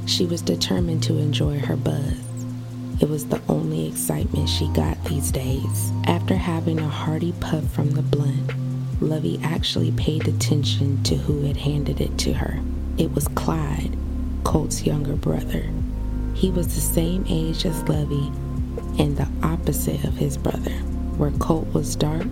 She 0.06 0.26
was 0.26 0.42
determined 0.42 1.04
to 1.04 1.18
enjoy 1.18 1.60
her 1.60 1.76
buzz. 1.76 2.14
It 3.00 3.10
was 3.10 3.28
the 3.28 3.42
only 3.48 3.88
excitement 3.88 4.50
she 4.50 4.68
got 4.70 5.04
these 5.06 5.32
days. 5.32 5.92
After 6.06 6.36
having 6.36 6.80
a 6.80 6.88
hearty 6.88 7.34
puff 7.40 7.70
from 7.72 7.92
the 7.92 8.02
blunt, 8.02 8.54
Lovey 9.02 9.40
actually 9.44 9.92
paid 9.92 10.28
attention 10.28 11.04
to 11.04 11.16
who 11.16 11.46
had 11.46 11.58
handed 11.58 12.02
it 12.02 12.18
to 12.20 12.34
her. 12.34 12.60
It 12.98 13.14
was 13.14 13.28
Clyde, 13.30 13.96
Colt's 14.44 14.84
younger 14.86 15.16
brother. 15.16 15.70
He 16.34 16.50
was 16.50 16.74
the 16.74 16.82
same 16.82 17.26
age 17.30 17.66
as 17.66 17.88
Lovey 17.88 18.32
and 18.98 19.16
the 19.16 19.28
opposite 19.44 20.04
of 20.04 20.16
his 20.16 20.38
brother. 20.38 20.74
Where 21.18 21.32
Colt 21.32 21.68
was 21.74 21.96
dark, 21.96 22.28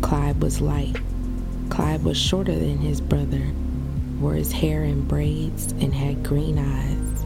Clyde 0.00 0.42
was 0.42 0.60
light. 0.60 0.96
Clyde 1.70 2.04
was 2.04 2.18
shorter 2.18 2.54
than 2.54 2.78
his 2.78 3.00
brother, 3.00 3.52
wore 4.20 4.34
his 4.34 4.52
hair 4.52 4.84
in 4.84 5.02
braids, 5.06 5.72
and 5.72 5.94
had 5.94 6.22
green 6.22 6.58
eyes. 6.58 7.24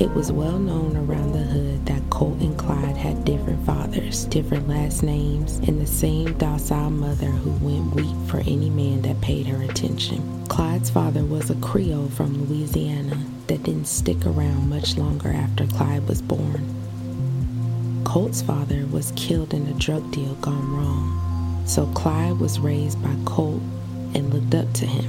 It 0.00 0.14
was 0.14 0.32
well 0.32 0.58
known 0.58 0.96
around 0.96 1.32
the 1.32 1.38
hood 1.38 1.86
that 1.86 2.10
Colt 2.10 2.38
and 2.40 2.58
Clyde 2.58 2.96
had 2.96 3.24
different 3.24 3.64
fathers, 3.64 4.24
different 4.26 4.68
last 4.68 5.02
names, 5.02 5.58
and 5.58 5.80
the 5.80 5.86
same 5.86 6.36
docile 6.38 6.90
mother 6.90 7.26
who 7.26 7.50
went 7.64 7.94
weak 7.94 8.28
for 8.28 8.38
any 8.38 8.70
man 8.70 9.02
that 9.02 9.20
paid 9.20 9.46
her 9.46 9.62
attention. 9.62 10.46
Clyde's 10.48 10.90
father 10.90 11.24
was 11.24 11.50
a 11.50 11.54
Creole 11.56 12.08
from 12.08 12.46
Louisiana 12.46 13.18
that 13.46 13.62
didn't 13.62 13.86
stick 13.86 14.24
around 14.26 14.68
much 14.68 14.96
longer 14.96 15.30
after 15.30 15.66
Clyde 15.66 16.08
was 16.08 16.22
born. 16.22 16.64
Colt's 18.04 18.42
father 18.42 18.86
was 18.86 19.12
killed 19.16 19.54
in 19.54 19.66
a 19.66 19.74
drug 19.74 20.10
deal 20.10 20.34
gone 20.36 20.76
wrong, 20.76 21.29
so 21.70 21.86
Clyde 21.94 22.40
was 22.40 22.58
raised 22.58 23.00
by 23.00 23.14
Colt 23.24 23.62
and 24.12 24.34
looked 24.34 24.56
up 24.56 24.72
to 24.74 24.86
him. 24.86 25.08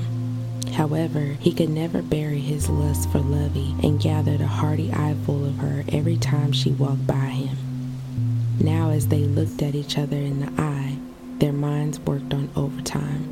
However, 0.73 1.35
he 1.39 1.51
could 1.51 1.71
never 1.71 2.03
bury 2.03 2.39
his 2.39 2.69
lust 2.69 3.09
for 3.09 3.17
Lovey 3.17 3.75
and 3.81 3.99
gathered 3.99 4.41
a 4.41 4.47
hearty 4.47 4.91
eyeful 4.93 5.43
of 5.43 5.57
her 5.57 5.83
every 5.91 6.17
time 6.17 6.51
she 6.51 6.69
walked 6.69 7.07
by 7.07 7.15
him. 7.15 7.57
Now, 8.59 8.91
as 8.91 9.07
they 9.07 9.23
looked 9.23 9.63
at 9.63 9.73
each 9.73 9.97
other 9.97 10.17
in 10.17 10.39
the 10.39 10.61
eye, 10.61 10.97
their 11.39 11.51
minds 11.51 11.99
worked 12.01 12.31
on 12.31 12.51
overtime. 12.55 13.27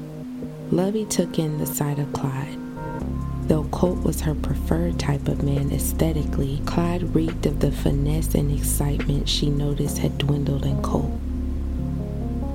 Lovey 0.72 1.06
took 1.06 1.38
in 1.38 1.60
the 1.60 1.68
sight 1.68 2.00
of 2.00 2.12
Clyde. 2.12 2.58
Though 3.44 3.66
Colt 3.66 4.04
was 4.04 4.22
her 4.22 4.34
preferred 4.34 4.98
type 4.98 5.28
of 5.28 5.44
man 5.44 5.72
aesthetically, 5.72 6.64
Clyde 6.66 7.14
reeked 7.14 7.46
of 7.46 7.60
the 7.60 7.72
finesse 7.72 8.34
and 8.34 8.52
excitement 8.52 9.30
she 9.30 9.52
noticed 9.52 10.00
had 10.00 10.18
dwindled 10.18 10.66
in 10.66 10.82
Colt. 10.82 11.12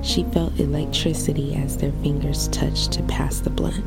She 0.05 0.23
felt 0.25 0.59
electricity 0.59 1.55
as 1.55 1.77
their 1.77 1.91
fingers 2.03 2.47
touched 2.49 2.91
to 2.93 3.03
pass 3.03 3.39
the 3.39 3.49
blunt. 3.49 3.83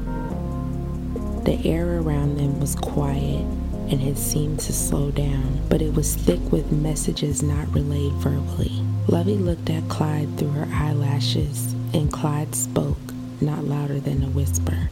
The 1.44 1.60
air 1.64 2.00
around 2.00 2.36
them 2.36 2.58
was 2.58 2.74
quiet 2.74 3.46
and 3.88 4.00
had 4.00 4.18
seemed 4.18 4.58
to 4.60 4.72
slow 4.72 5.12
down, 5.12 5.60
but 5.68 5.80
it 5.80 5.94
was 5.94 6.16
thick 6.16 6.40
with 6.50 6.72
messages 6.72 7.42
not 7.42 7.72
relayed 7.72 8.12
verbally. 8.14 8.82
Lovey 9.06 9.36
looked 9.36 9.70
at 9.70 9.88
Clyde 9.88 10.36
through 10.36 10.50
her 10.50 10.68
eyelashes, 10.74 11.72
and 11.94 12.12
Clyde 12.12 12.54
spoke, 12.54 12.98
not 13.40 13.64
louder 13.64 14.00
than 14.00 14.24
a 14.24 14.28
whisper. 14.28 14.90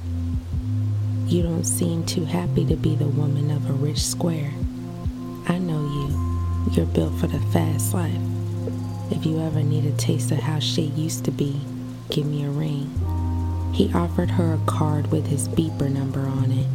You 1.26 1.42
don't 1.42 1.64
seem 1.64 2.06
too 2.06 2.24
happy 2.24 2.64
to 2.66 2.76
be 2.76 2.94
the 2.94 3.08
woman 3.08 3.50
of 3.50 3.68
a 3.68 3.72
rich 3.72 4.02
square. 4.02 4.52
I 5.48 5.58
know 5.58 5.82
you. 5.82 6.72
You're 6.72 6.86
built 6.86 7.18
for 7.18 7.26
the 7.26 7.40
fast 7.52 7.92
life. 7.92 8.35
If 9.08 9.24
you 9.24 9.40
ever 9.40 9.62
need 9.62 9.84
a 9.86 9.96
taste 9.96 10.32
of 10.32 10.38
how 10.38 10.58
shit 10.58 10.92
used 10.94 11.24
to 11.26 11.30
be, 11.30 11.60
give 12.10 12.26
me 12.26 12.44
a 12.44 12.50
ring. 12.50 12.90
He 13.72 13.92
offered 13.94 14.30
her 14.30 14.54
a 14.54 14.66
card 14.66 15.12
with 15.12 15.28
his 15.28 15.48
beeper 15.48 15.88
number 15.88 16.26
on 16.26 16.50
it, 16.50 16.66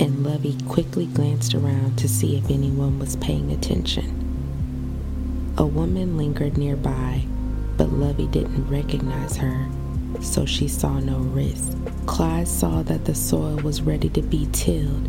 and 0.00 0.24
Lovey 0.24 0.56
quickly 0.66 1.06
glanced 1.06 1.54
around 1.54 1.98
to 1.98 2.08
see 2.08 2.38
if 2.38 2.50
anyone 2.50 2.98
was 2.98 3.16
paying 3.16 3.50
attention. 3.52 4.24
A 5.58 5.66
woman 5.66 6.16
lingered 6.16 6.56
nearby, 6.56 7.24
but 7.76 7.92
Lovey 7.92 8.28
didn't 8.28 8.70
recognize 8.70 9.36
her, 9.36 9.68
so 10.20 10.46
she 10.46 10.68
saw 10.68 10.98
no 11.00 11.18
risk. 11.18 11.76
Clyde 12.06 12.48
saw 12.48 12.82
that 12.84 13.04
the 13.04 13.14
soil 13.14 13.56
was 13.56 13.82
ready 13.82 14.08
to 14.10 14.22
be 14.22 14.48
tilled, 14.52 15.08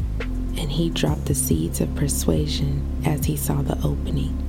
and 0.57 0.69
he 0.71 0.89
dropped 0.89 1.25
the 1.25 1.35
seeds 1.35 1.79
of 1.79 1.95
persuasion 1.95 3.01
as 3.05 3.23
he 3.23 3.37
saw 3.37 3.61
the 3.61 3.77
opening. 3.81 4.48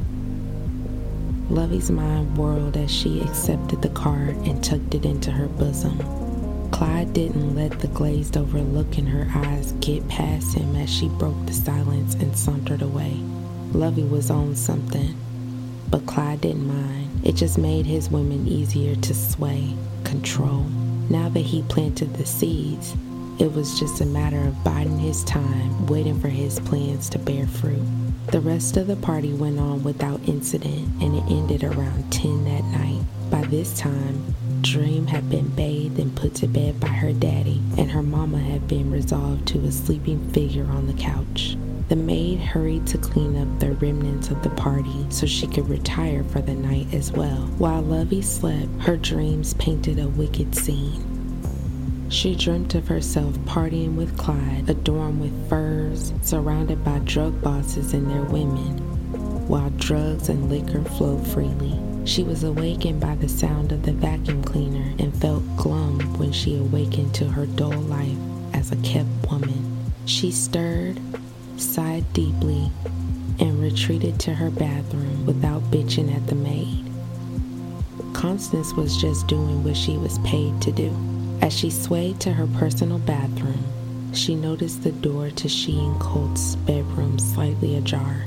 Lovey's 1.50 1.90
mind 1.90 2.38
whirled 2.38 2.76
as 2.76 2.90
she 2.92 3.20
accepted 3.20 3.82
the 3.82 3.88
card 3.88 4.36
and 4.46 4.62
tucked 4.62 4.94
it 4.94 5.04
into 5.04 5.32
her 5.32 5.48
bosom. 5.48 5.98
Clyde 6.70 7.12
didn't 7.12 7.56
let 7.56 7.80
the 7.80 7.88
glazed 7.88 8.36
over 8.36 8.60
look 8.60 8.98
in 8.98 9.06
her 9.06 9.28
eyes 9.34 9.72
get 9.80 10.06
past 10.08 10.56
him 10.56 10.76
as 10.76 10.88
she 10.88 11.08
broke 11.08 11.44
the 11.46 11.52
silence 11.52 12.14
and 12.14 12.36
sauntered 12.36 12.82
away. 12.82 13.18
Lovey 13.72 14.04
was 14.04 14.30
on 14.30 14.54
something, 14.54 15.16
but 15.90 16.06
Clyde 16.06 16.40
didn't 16.40 16.68
mind. 16.68 17.10
It 17.24 17.34
just 17.34 17.58
made 17.58 17.84
his 17.84 18.10
women 18.10 18.46
easier 18.46 18.94
to 18.94 19.14
sway, 19.14 19.74
control. 20.04 20.64
Now 21.10 21.28
that 21.30 21.40
he 21.40 21.62
planted 21.62 22.14
the 22.14 22.26
seeds, 22.26 22.94
It 23.40 23.54
was 23.54 23.80
just 23.80 24.02
a 24.02 24.06
matter 24.06 24.38
of 24.46 24.62
biding 24.64 24.98
his 24.98 25.24
time, 25.24 25.86
waiting 25.86 26.20
for 26.20 26.28
his 26.28 26.60
plans 26.60 27.08
to 27.08 27.18
bear 27.18 27.46
fruit. 27.46 27.80
The 28.30 28.40
rest 28.40 28.76
of 28.76 28.86
the 28.86 28.94
party 28.94 29.32
went 29.32 29.58
on 29.58 29.82
without 29.82 30.20
incident 30.28 31.02
and 31.02 31.16
it 31.16 31.24
ended 31.28 31.64
around 31.64 32.12
10 32.12 32.44
that 32.44 32.62
night. 32.64 33.02
By 33.28 33.42
this 33.42 33.76
time, 33.76 34.36
Dream 34.60 35.08
had 35.08 35.28
been 35.28 35.48
bathed 35.48 35.98
and 35.98 36.14
put 36.14 36.36
to 36.36 36.46
bed 36.46 36.78
by 36.78 36.88
her 36.88 37.12
daddy, 37.12 37.60
and 37.76 37.90
her 37.90 38.04
mama 38.04 38.38
had 38.38 38.68
been 38.68 38.88
resolved 38.92 39.48
to 39.48 39.64
a 39.64 39.72
sleeping 39.72 40.30
figure 40.30 40.66
on 40.66 40.86
the 40.86 40.92
couch. 40.92 41.56
The 41.88 41.96
maid 41.96 42.38
hurried 42.38 42.86
to 42.88 42.98
clean 42.98 43.36
up 43.36 43.58
the 43.58 43.72
remnants 43.72 44.30
of 44.30 44.44
the 44.44 44.50
party 44.50 45.06
so 45.08 45.26
she 45.26 45.48
could 45.48 45.68
retire 45.68 46.22
for 46.22 46.40
the 46.40 46.54
night 46.54 46.86
as 46.94 47.10
well. 47.10 47.48
While 47.58 47.82
Lovey 47.82 48.22
slept, 48.22 48.70
her 48.82 48.96
dreams 48.96 49.54
painted 49.54 49.98
a 49.98 50.06
wicked 50.06 50.54
scene. 50.54 51.09
She 52.10 52.34
dreamt 52.34 52.74
of 52.74 52.88
herself 52.88 53.34
partying 53.44 53.94
with 53.94 54.18
Clyde, 54.18 54.68
adorned 54.68 55.20
with 55.20 55.48
furs, 55.48 56.12
surrounded 56.22 56.84
by 56.84 56.98
drug 56.98 57.40
bosses 57.40 57.94
and 57.94 58.10
their 58.10 58.24
women, 58.24 58.78
while 59.46 59.70
drugs 59.78 60.28
and 60.28 60.50
liquor 60.50 60.82
flowed 60.82 61.24
freely. 61.28 61.78
She 62.04 62.24
was 62.24 62.42
awakened 62.42 62.98
by 63.00 63.14
the 63.14 63.28
sound 63.28 63.70
of 63.70 63.84
the 63.84 63.92
vacuum 63.92 64.42
cleaner 64.42 64.92
and 64.98 65.14
felt 65.18 65.44
glum 65.56 66.00
when 66.18 66.32
she 66.32 66.58
awakened 66.58 67.14
to 67.14 67.28
her 67.28 67.46
dull 67.46 67.78
life 67.82 68.18
as 68.54 68.72
a 68.72 68.76
kept 68.78 69.08
woman. 69.30 69.92
She 70.06 70.32
stirred, 70.32 71.00
sighed 71.58 72.12
deeply, 72.12 72.72
and 73.38 73.62
retreated 73.62 74.18
to 74.20 74.34
her 74.34 74.50
bathroom 74.50 75.26
without 75.26 75.62
bitching 75.70 76.12
at 76.12 76.26
the 76.26 76.34
maid. 76.34 76.90
Constance 78.14 78.72
was 78.74 79.00
just 79.00 79.28
doing 79.28 79.62
what 79.62 79.76
she 79.76 79.96
was 79.96 80.18
paid 80.20 80.60
to 80.62 80.72
do. 80.72 81.19
As 81.42 81.52
she 81.52 81.70
swayed 81.70 82.20
to 82.20 82.32
her 82.34 82.46
personal 82.46 82.98
bathroom, 82.98 83.64
she 84.12 84.34
noticed 84.34 84.82
the 84.82 84.92
door 84.92 85.30
to 85.30 85.48
she 85.48 85.78
and 85.78 85.98
Colt's 86.00 86.54
bedroom 86.56 87.18
slightly 87.18 87.76
ajar. 87.76 88.26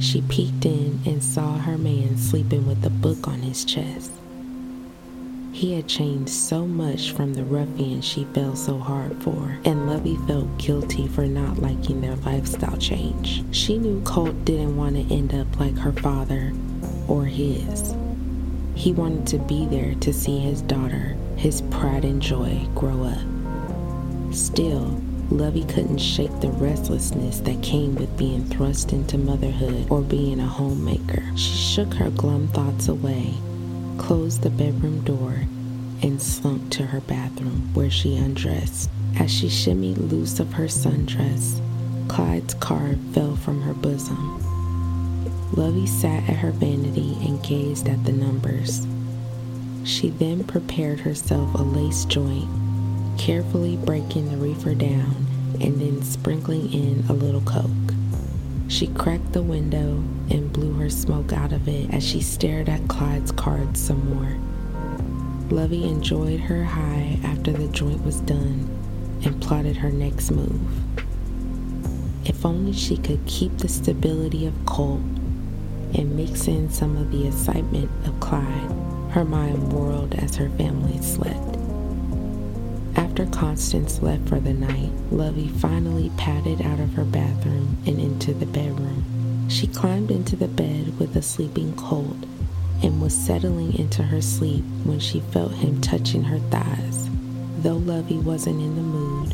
She 0.00 0.22
peeked 0.22 0.66
in 0.66 1.00
and 1.06 1.22
saw 1.22 1.56
her 1.58 1.78
man 1.78 2.18
sleeping 2.18 2.66
with 2.66 2.84
a 2.84 2.90
book 2.90 3.28
on 3.28 3.40
his 3.40 3.64
chest. 3.64 4.10
He 5.52 5.74
had 5.74 5.86
changed 5.86 6.30
so 6.30 6.66
much 6.66 7.12
from 7.12 7.34
the 7.34 7.44
ruffian 7.44 8.00
she 8.00 8.24
fell 8.24 8.56
so 8.56 8.76
hard 8.76 9.22
for, 9.22 9.56
and 9.64 9.88
Lovey 9.88 10.16
felt 10.26 10.58
guilty 10.58 11.06
for 11.06 11.26
not 11.26 11.58
liking 11.60 12.00
their 12.00 12.16
lifestyle 12.16 12.76
change. 12.76 13.44
She 13.54 13.78
knew 13.78 14.02
Colt 14.02 14.44
didn't 14.44 14.76
want 14.76 14.96
to 14.96 15.14
end 15.14 15.32
up 15.32 15.60
like 15.60 15.76
her 15.78 15.92
father 15.92 16.52
or 17.06 17.24
his. 17.24 17.94
He 18.74 18.92
wanted 18.92 19.28
to 19.28 19.38
be 19.38 19.66
there 19.66 19.94
to 19.94 20.12
see 20.12 20.40
his 20.40 20.60
daughter, 20.62 21.16
his 21.36 21.62
pride 21.62 22.04
and 22.04 22.20
joy, 22.20 22.66
grow 22.74 23.04
up. 23.04 24.34
Still, 24.34 25.00
Lovey 25.30 25.64
couldn't 25.64 25.98
shake 25.98 26.40
the 26.40 26.50
restlessness 26.50 27.40
that 27.40 27.62
came 27.62 27.94
with 27.94 28.16
being 28.16 28.44
thrust 28.46 28.92
into 28.92 29.18
motherhood 29.18 29.90
or 29.90 30.02
being 30.02 30.40
a 30.40 30.46
homemaker. 30.46 31.22
She 31.36 31.56
shook 31.56 31.94
her 31.94 32.10
glum 32.10 32.48
thoughts 32.48 32.88
away 32.88 33.34
closed 33.98 34.42
the 34.42 34.50
bedroom 34.50 35.00
door, 35.04 35.34
and 36.02 36.20
slunk 36.20 36.70
to 36.70 36.84
her 36.84 37.00
bathroom 37.00 37.72
where 37.74 37.90
she 37.90 38.16
undressed. 38.16 38.90
As 39.18 39.30
she 39.30 39.48
shimmied 39.48 40.10
loose 40.10 40.40
of 40.40 40.52
her 40.52 40.66
sundress, 40.66 41.60
Clyde's 42.08 42.54
card 42.54 42.98
fell 43.12 43.36
from 43.36 43.60
her 43.62 43.74
bosom. 43.74 44.40
Lovey 45.52 45.86
sat 45.86 46.28
at 46.28 46.36
her 46.36 46.50
vanity 46.50 47.16
and 47.22 47.42
gazed 47.42 47.88
at 47.88 48.04
the 48.04 48.12
numbers. 48.12 48.86
She 49.84 50.08
then 50.08 50.44
prepared 50.44 51.00
herself 51.00 51.54
a 51.54 51.62
lace 51.62 52.06
joint, 52.06 52.48
carefully 53.18 53.76
breaking 53.76 54.30
the 54.30 54.38
reefer 54.38 54.74
down 54.74 55.26
and 55.60 55.78
then 55.78 56.02
sprinkling 56.02 56.72
in 56.72 57.04
a 57.10 57.12
little 57.12 57.42
coke. 57.42 57.70
She 58.66 58.86
cracked 58.86 59.34
the 59.34 59.42
window 59.42 60.02
and 60.30 60.50
blew 60.50 60.72
her 60.74 60.88
smoke 60.88 61.34
out 61.34 61.52
of 61.52 61.68
it 61.68 61.92
as 61.92 62.02
she 62.02 62.22
stared 62.22 62.70
at 62.70 62.88
Clyde's 62.88 63.30
cards 63.30 63.78
some 63.78 64.14
more. 64.14 64.38
Lovey 65.50 65.84
enjoyed 65.84 66.40
her 66.40 66.64
high 66.64 67.18
after 67.22 67.52
the 67.52 67.68
joint 67.68 68.02
was 68.04 68.20
done 68.20 68.66
and 69.22 69.40
plotted 69.42 69.76
her 69.76 69.90
next 69.90 70.30
move. 70.30 70.62
If 72.24 72.46
only 72.46 72.72
she 72.72 72.96
could 72.96 73.24
keep 73.26 73.58
the 73.58 73.68
stability 73.68 74.46
of 74.46 74.54
Colt 74.64 75.00
and 75.92 76.16
mix 76.16 76.48
in 76.48 76.70
some 76.70 76.96
of 76.96 77.12
the 77.12 77.26
excitement 77.28 77.90
of 78.06 78.18
Clyde, 78.18 78.93
her 79.14 79.24
mind 79.24 79.72
whirled 79.72 80.12
as 80.16 80.34
her 80.34 80.50
family 80.58 81.00
slept. 81.00 81.56
After 82.96 83.26
Constance 83.26 84.02
left 84.02 84.28
for 84.28 84.40
the 84.40 84.52
night, 84.52 84.90
Lovey 85.12 85.46
finally 85.46 86.10
padded 86.16 86.60
out 86.60 86.80
of 86.80 86.92
her 86.94 87.04
bathroom 87.04 87.76
and 87.86 88.00
into 88.00 88.34
the 88.34 88.46
bedroom. 88.46 89.48
She 89.48 89.68
climbed 89.68 90.10
into 90.10 90.34
the 90.34 90.48
bed 90.48 90.98
with 90.98 91.14
a 91.14 91.22
sleeping 91.22 91.76
Colt 91.76 92.24
and 92.82 93.00
was 93.00 93.14
settling 93.14 93.78
into 93.78 94.02
her 94.02 94.20
sleep 94.20 94.64
when 94.82 94.98
she 94.98 95.20
felt 95.20 95.52
him 95.52 95.80
touching 95.80 96.24
her 96.24 96.40
thighs. 96.50 97.08
Though 97.58 97.76
Lovey 97.76 98.18
wasn't 98.18 98.60
in 98.60 98.74
the 98.74 98.82
mood, 98.82 99.32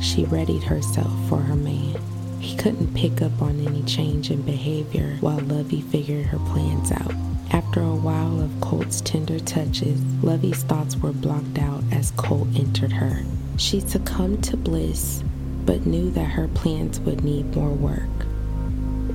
she 0.00 0.24
readied 0.26 0.62
herself 0.62 1.12
for 1.28 1.38
her 1.38 1.56
man. 1.56 2.00
He 2.38 2.56
couldn't 2.56 2.94
pick 2.94 3.22
up 3.22 3.42
on 3.42 3.66
any 3.66 3.82
change 3.82 4.30
in 4.30 4.42
behavior 4.42 5.16
while 5.18 5.40
Lovey 5.40 5.80
figured 5.80 6.26
her 6.26 6.38
plans 6.38 6.92
out. 6.92 7.12
After 7.56 7.80
a 7.80 7.94
while 7.94 8.42
of 8.42 8.60
Colt's 8.60 9.00
tender 9.00 9.40
touches, 9.40 9.98
Lovey's 10.22 10.62
thoughts 10.64 10.94
were 10.94 11.14
blocked 11.14 11.58
out 11.58 11.82
as 11.90 12.10
Colt 12.10 12.48
entered 12.54 12.92
her. 12.92 13.24
She 13.56 13.80
succumbed 13.80 14.44
to 14.44 14.58
bliss, 14.58 15.24
but 15.64 15.86
knew 15.86 16.10
that 16.10 16.32
her 16.32 16.48
plans 16.48 17.00
would 17.00 17.24
need 17.24 17.56
more 17.56 17.70
work. 17.70 18.26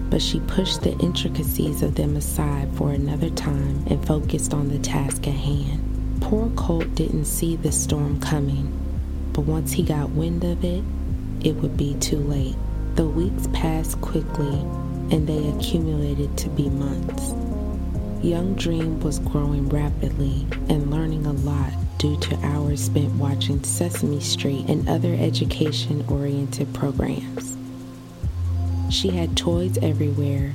But 0.10 0.24
she 0.24 0.40
pushed 0.40 0.82
the 0.82 0.98
intricacies 0.98 1.84
of 1.84 1.94
them 1.94 2.18
aside 2.18 2.68
for 2.74 2.90
another 2.90 3.30
time 3.30 3.86
and 3.86 4.04
focused 4.08 4.56
on 4.56 4.70
the 4.70 4.80
task 4.80 5.28
at 5.28 5.36
hand. 5.36 6.20
Poor 6.22 6.50
Colt 6.56 6.96
didn't 6.96 7.26
see 7.26 7.58
the 7.58 7.72
storm 7.72 8.20
coming, 8.20 8.74
but 9.34 9.42
once 9.42 9.72
he 9.72 9.84
got 9.84 10.10
wind 10.10 10.44
of 10.44 10.66
it, 10.66 10.84
it 11.44 11.56
would 11.58 11.78
be 11.78 11.94
too 12.00 12.18
late. 12.18 12.56
The 12.96 13.06
weeks 13.06 13.48
passed 13.54 14.02
quickly 14.02 14.58
and 15.12 15.28
they 15.28 15.48
accumulated 15.50 16.36
to 16.40 16.50
be 16.50 16.72
months. 16.72 17.36
Young 18.24 18.54
Dream 18.54 19.00
was 19.00 19.18
growing 19.18 19.68
rapidly 19.70 20.46
and 20.70 20.92
learning 20.92 21.26
a 21.26 21.34
lot 21.34 21.74
due 21.98 22.16
to 22.20 22.46
hours 22.46 22.84
spent 22.84 23.12
watching 23.16 23.64
Sesame 23.64 24.20
Street 24.20 24.70
and 24.70 24.88
other 24.88 25.16
education 25.16 26.06
oriented 26.08 26.72
programs. 26.72 27.58
She 28.92 29.10
had 29.10 29.36
toys 29.36 29.76
everywhere 29.82 30.54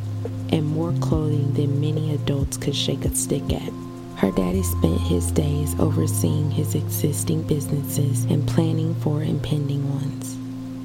and 0.50 0.64
more 0.64 0.92
clothing 1.00 1.55
than 1.55 1.81
many 1.81 2.14
adults 2.14 2.57
could 2.57 2.76
shake 2.76 3.05
a 3.05 3.12
stick 3.16 3.52
at. 3.52 3.72
Her 4.14 4.31
daddy 4.31 4.62
spent 4.62 5.00
his 5.00 5.33
days 5.33 5.74
overseeing 5.81 6.52
his 6.52 6.76
existing 6.76 7.48
businesses 7.48 8.26
and 8.26 8.46
planning 8.46 8.94
for 9.00 9.24
impending 9.24 9.92
ones. 9.92 10.37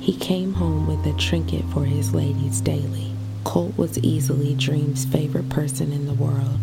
He 0.04 0.16
came 0.16 0.54
home 0.54 0.88
with 0.88 1.06
a 1.06 1.16
trinket 1.20 1.64
for 1.66 1.86
his 1.86 2.16
ladies 2.16 2.60
daily. 2.60 3.12
Colt 3.44 3.78
was 3.78 4.00
easily 4.00 4.56
Dream's 4.56 5.06
favorite 5.06 5.50
person 5.50 5.94
in 5.94 6.08
the 6.08 6.14
world 6.16 6.60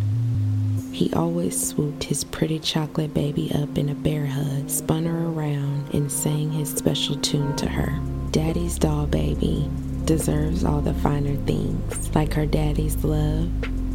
he 0.92 1.12
always 1.12 1.68
swooped 1.68 2.04
his 2.04 2.24
pretty 2.24 2.58
chocolate 2.58 3.14
baby 3.14 3.50
up 3.54 3.78
in 3.78 3.88
a 3.88 3.94
bear 3.94 4.26
hug, 4.26 4.68
spun 4.68 5.04
her 5.04 5.26
around, 5.26 5.92
and 5.94 6.10
sang 6.10 6.50
his 6.50 6.70
special 6.70 7.16
tune 7.16 7.54
to 7.56 7.68
her. 7.68 7.98
Daddy's 8.30 8.78
doll 8.78 9.06
baby 9.06 9.68
deserves 10.04 10.64
all 10.64 10.80
the 10.80 10.94
finer 10.94 11.36
things, 11.44 12.14
like 12.14 12.32
her 12.34 12.46
daddy's 12.46 13.02
love, 13.04 13.50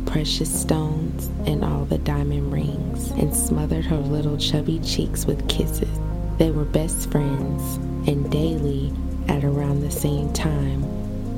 precious 0.06 0.62
stones, 0.62 1.28
and 1.46 1.64
all 1.64 1.86
the 1.86 1.98
diamond 2.00 2.52
rings, 2.52 3.12
and 3.12 3.36
smothered 3.36 3.86
her 3.86 3.98
little 3.98 4.38
chubby 4.38 4.80
cheeks 4.80 5.26
with 5.26 5.48
kisses. 5.48 6.00
They 6.38 6.52
were 6.52 6.66
best 6.66 7.12
friends, 7.12 7.76
and 8.08 8.32
daily, 8.32 8.92
at 9.28 9.44
around 9.44 9.82
the 9.82 9.92
same 9.92 10.32
time, 10.34 10.84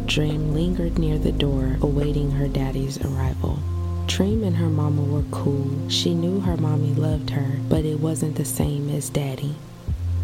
Dream 0.06 0.54
lingered 0.54 1.00
near 1.00 1.18
the 1.18 1.32
door, 1.32 1.78
awaiting 1.82 2.30
her 2.30 2.48
daddy's 2.48 3.04
arrival. 3.04 3.58
Dream 4.08 4.44
and 4.44 4.56
her 4.56 4.70
mama 4.70 5.02
were 5.02 5.26
cool. 5.32 5.90
She 5.90 6.14
knew 6.14 6.40
her 6.40 6.58
mommy 6.58 6.94
loved 6.94 7.32
her, 7.32 7.60
but 7.68 7.86
it 7.86 8.00
wasn't 8.00 8.36
the 8.36 8.46
same 8.46 8.90
as 8.90 9.10
daddy. 9.10 9.56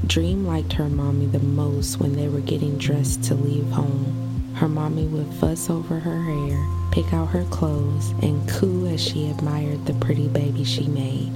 Dream 0.07 0.45
liked 0.45 0.73
her 0.73 0.87
mommy 0.87 1.25
the 1.25 1.39
most 1.39 1.99
when 1.99 2.13
they 2.13 2.27
were 2.27 2.41
getting 2.41 2.77
dressed 2.77 3.23
to 3.25 3.35
leave 3.35 3.69
home. 3.71 4.53
Her 4.55 4.67
mommy 4.67 5.07
would 5.07 5.33
fuss 5.35 5.69
over 5.69 5.99
her 5.99 6.21
hair, 6.21 6.67
pick 6.91 7.11
out 7.13 7.29
her 7.29 7.45
clothes, 7.45 8.11
and 8.21 8.47
coo 8.47 8.85
as 8.87 9.01
she 9.01 9.29
admired 9.29 9.85
the 9.85 9.93
pretty 9.95 10.27
baby 10.27 10.63
she 10.63 10.87
made. 10.87 11.31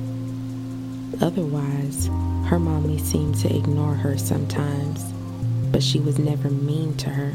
Otherwise, 1.22 2.08
her 2.48 2.60
mommy 2.60 3.00
seemed 3.00 3.36
to 3.36 3.56
ignore 3.56 3.96
her 3.96 4.18
sometimes, 4.18 5.04
but 5.72 5.82
she 5.82 6.00
was 6.00 6.20
never 6.20 6.50
mean 6.50 6.96
to 6.98 7.10
her. 7.10 7.34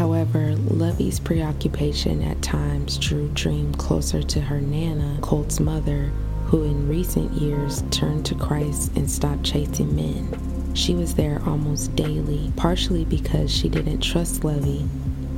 However, 0.00 0.56
Lovey's 0.56 1.20
preoccupation 1.20 2.22
at 2.22 2.40
times 2.40 2.96
drew 2.96 3.28
Dream 3.34 3.74
closer 3.74 4.22
to 4.22 4.40
her 4.40 4.58
Nana, 4.58 5.18
Colt's 5.20 5.60
mother, 5.60 6.10
who 6.46 6.62
in 6.62 6.88
recent 6.88 7.30
years 7.32 7.84
turned 7.90 8.24
to 8.24 8.34
Christ 8.34 8.92
and 8.96 9.10
stopped 9.10 9.44
chasing 9.44 9.94
men. 9.94 10.74
She 10.74 10.94
was 10.94 11.16
there 11.16 11.42
almost 11.44 11.94
daily, 11.96 12.50
partially 12.56 13.04
because 13.04 13.54
she 13.54 13.68
didn't 13.68 14.00
trust 14.00 14.42
Lovey 14.42 14.88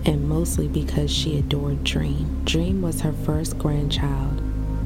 and 0.04 0.28
mostly 0.28 0.68
because 0.68 1.12
she 1.12 1.38
adored 1.38 1.82
Dream. 1.82 2.42
Dream 2.44 2.82
was 2.82 3.00
her 3.00 3.12
first 3.12 3.58
grandchild, 3.58 4.41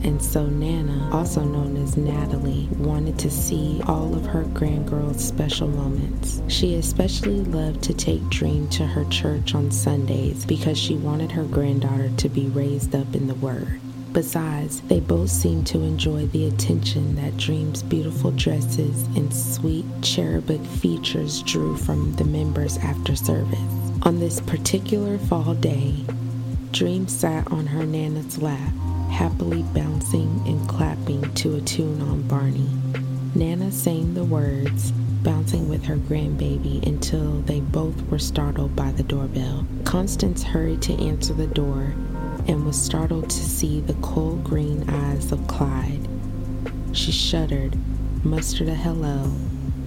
and 0.06 0.22
so 0.22 0.46
Nana, 0.46 1.10
also 1.12 1.42
known 1.42 1.76
as 1.76 1.96
Natalie, 1.96 2.68
wanted 2.78 3.18
to 3.18 3.30
see 3.30 3.82
all 3.86 4.14
of 4.14 4.24
her 4.26 4.44
grandgirl's 4.44 5.22
special 5.22 5.66
moments. 5.66 6.40
She 6.46 6.76
especially 6.76 7.40
loved 7.40 7.82
to 7.82 7.92
take 7.92 8.26
Dream 8.28 8.68
to 8.70 8.86
her 8.86 9.04
church 9.06 9.54
on 9.54 9.70
Sundays 9.72 10.46
because 10.46 10.78
she 10.78 10.94
wanted 10.94 11.32
her 11.32 11.42
granddaughter 11.42 12.10
to 12.16 12.28
be 12.28 12.46
raised 12.46 12.94
up 12.94 13.14
in 13.14 13.26
the 13.26 13.34
Word. 13.34 13.80
Besides, 14.12 14.80
they 14.82 15.00
both 15.00 15.28
seemed 15.28 15.66
to 15.66 15.82
enjoy 15.82 16.26
the 16.26 16.46
attention 16.46 17.16
that 17.16 17.36
Dream's 17.36 17.82
beautiful 17.82 18.30
dresses 18.30 19.02
and 19.16 19.34
sweet 19.34 19.84
cherubic 20.02 20.64
features 20.64 21.42
drew 21.42 21.76
from 21.76 22.14
the 22.14 22.24
members 22.24 22.78
after 22.78 23.16
service. 23.16 23.58
On 24.02 24.20
this 24.20 24.40
particular 24.40 25.18
fall 25.18 25.54
day, 25.54 26.04
Dream 26.70 27.08
sat 27.08 27.50
on 27.50 27.66
her 27.66 27.84
Nana's 27.84 28.40
lap, 28.40 28.72
happily 29.10 29.62
bouncing 29.74 30.42
and 30.46 30.68
clapping 30.68 31.22
to 31.34 31.56
a 31.56 31.60
tune 31.60 32.00
on 32.02 32.22
Barney. 32.22 32.68
Nana 33.34 33.70
sang 33.70 34.14
the 34.14 34.24
words, 34.24 34.92
bouncing 35.22 35.68
with 35.68 35.84
her 35.84 35.96
grandbaby 35.96 36.86
until 36.86 37.40
they 37.42 37.60
both 37.60 38.00
were 38.10 38.18
startled 38.18 38.74
by 38.76 38.92
the 38.92 39.02
doorbell. 39.02 39.66
Constance 39.84 40.42
hurried 40.42 40.82
to 40.82 40.94
answer 40.94 41.34
the 41.34 41.46
door 41.46 41.94
and 42.48 42.64
was 42.64 42.80
startled 42.80 43.28
to 43.28 43.44
see 43.44 43.80
the 43.80 43.94
cold 43.94 44.44
green 44.44 44.88
eyes 44.88 45.32
of 45.32 45.46
Clyde. 45.48 46.08
She 46.92 47.12
shuddered, 47.12 47.76
mustered 48.24 48.68
a 48.68 48.74
hello, 48.74 49.30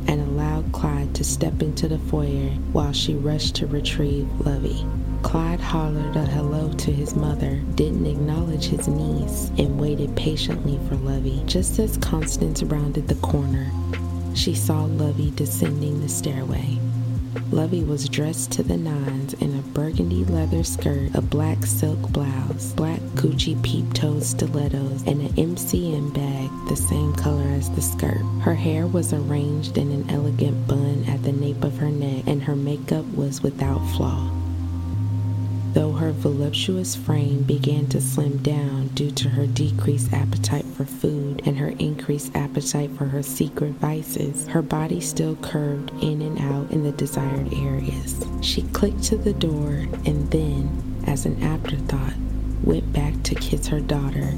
and 0.07 0.21
allowed 0.21 0.71
Clyde 0.71 1.15
to 1.15 1.23
step 1.23 1.61
into 1.61 1.87
the 1.87 1.99
foyer 1.99 2.49
while 2.71 2.93
she 2.93 3.15
rushed 3.15 3.55
to 3.55 3.67
retrieve 3.67 4.27
Lovey. 4.45 4.85
Clyde 5.21 5.59
hollered 5.59 6.15
a 6.15 6.25
hello 6.25 6.71
to 6.73 6.91
his 6.91 7.15
mother, 7.15 7.57
didn't 7.75 8.05
acknowledge 8.05 8.65
his 8.65 8.87
niece, 8.87 9.51
and 9.57 9.79
waited 9.79 10.15
patiently 10.15 10.79
for 10.87 10.95
Lovey. 10.95 11.43
Just 11.45 11.77
as 11.77 11.97
Constance 11.97 12.63
rounded 12.63 13.07
the 13.07 13.15
corner, 13.15 13.71
she 14.33 14.55
saw 14.55 14.85
Lovey 14.85 15.31
descending 15.31 16.01
the 16.01 16.09
stairway. 16.09 16.79
Lovey 17.51 17.83
was 17.83 18.09
dressed 18.09 18.51
to 18.53 18.63
the 18.63 18.77
nines 18.77 19.33
in 19.35 19.57
a 19.57 19.61
burgundy 19.61 20.23
leather 20.25 20.63
skirt, 20.63 21.13
a 21.13 21.21
black 21.21 21.65
silk 21.65 21.99
blouse, 22.11 22.73
black 22.73 22.99
Gucci 23.15 23.61
peep-toe 23.61 24.21
stilettos, 24.21 25.03
and 25.05 25.21
an 25.21 25.33
MCM 25.33 26.13
bag 26.13 26.49
the 26.69 26.75
same 26.75 27.13
color 27.13 27.49
as 27.49 27.69
the 27.71 27.81
skirt. 27.81 28.23
Her 28.41 28.55
hair 28.55 28.87
was 28.87 29.13
arranged 29.13 29.77
in 29.77 29.91
an 29.91 30.09
elegant 30.09 30.67
bun 30.67 31.05
at 31.07 31.21
the 31.23 31.31
nape 31.31 31.63
of 31.63 31.77
her 31.77 31.91
neck, 31.91 32.23
and 32.25 32.41
her 32.41 32.55
makeup 32.55 33.05
was 33.13 33.43
without 33.43 33.79
flaw 33.95 34.38
though 35.79 35.93
her 35.93 36.11
voluptuous 36.11 36.93
frame 36.93 37.41
began 37.43 37.87
to 37.87 38.01
slim 38.01 38.35
down 38.39 38.85
due 38.89 39.09
to 39.09 39.29
her 39.29 39.47
decreased 39.47 40.11
appetite 40.11 40.65
for 40.75 40.83
food 40.83 41.41
and 41.45 41.57
her 41.57 41.69
increased 41.79 42.35
appetite 42.35 42.91
for 42.97 43.05
her 43.05 43.23
secret 43.23 43.71
vices, 43.75 44.45
her 44.47 44.61
body 44.61 44.99
still 44.99 45.37
curved 45.37 45.89
in 46.03 46.21
and 46.21 46.37
out 46.39 46.69
in 46.69 46.83
the 46.83 46.91
desired 46.91 47.53
areas. 47.53 48.21
She 48.41 48.63
clicked 48.73 49.03
to 49.03 49.15
the 49.15 49.31
door 49.31 49.69
and 50.05 50.29
then, 50.31 51.01
as 51.07 51.25
an 51.25 51.41
afterthought, 51.41 52.15
went 52.61 52.91
back 52.91 53.13
to 53.23 53.35
kiss 53.35 53.67
her 53.67 53.79
daughter 53.79 54.33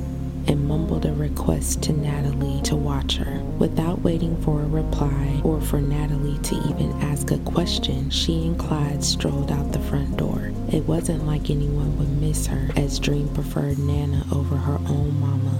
and 0.47 0.67
mumbled 0.67 1.05
a 1.05 1.13
request 1.13 1.81
to 1.83 1.93
Natalie 1.93 2.61
to 2.63 2.75
watch 2.75 3.17
her. 3.17 3.39
Without 3.59 4.01
waiting 4.01 4.41
for 4.41 4.61
a 4.61 4.67
reply 4.67 5.41
or 5.43 5.61
for 5.61 5.81
Natalie 5.81 6.37
to 6.39 6.55
even 6.69 6.91
ask 7.01 7.31
a 7.31 7.37
question, 7.39 8.09
she 8.09 8.47
and 8.47 8.57
Clyde 8.57 9.03
strolled 9.03 9.51
out 9.51 9.71
the 9.71 9.79
front 9.79 10.17
door. 10.17 10.51
It 10.71 10.85
wasn't 10.87 11.27
like 11.27 11.49
anyone 11.49 11.97
would 11.97 12.21
miss 12.21 12.47
her, 12.47 12.69
as 12.75 12.99
Dream 12.99 13.27
preferred 13.29 13.77
Nana 13.79 14.25
over 14.31 14.55
her 14.55 14.79
own 14.87 15.19
mama. 15.19 15.59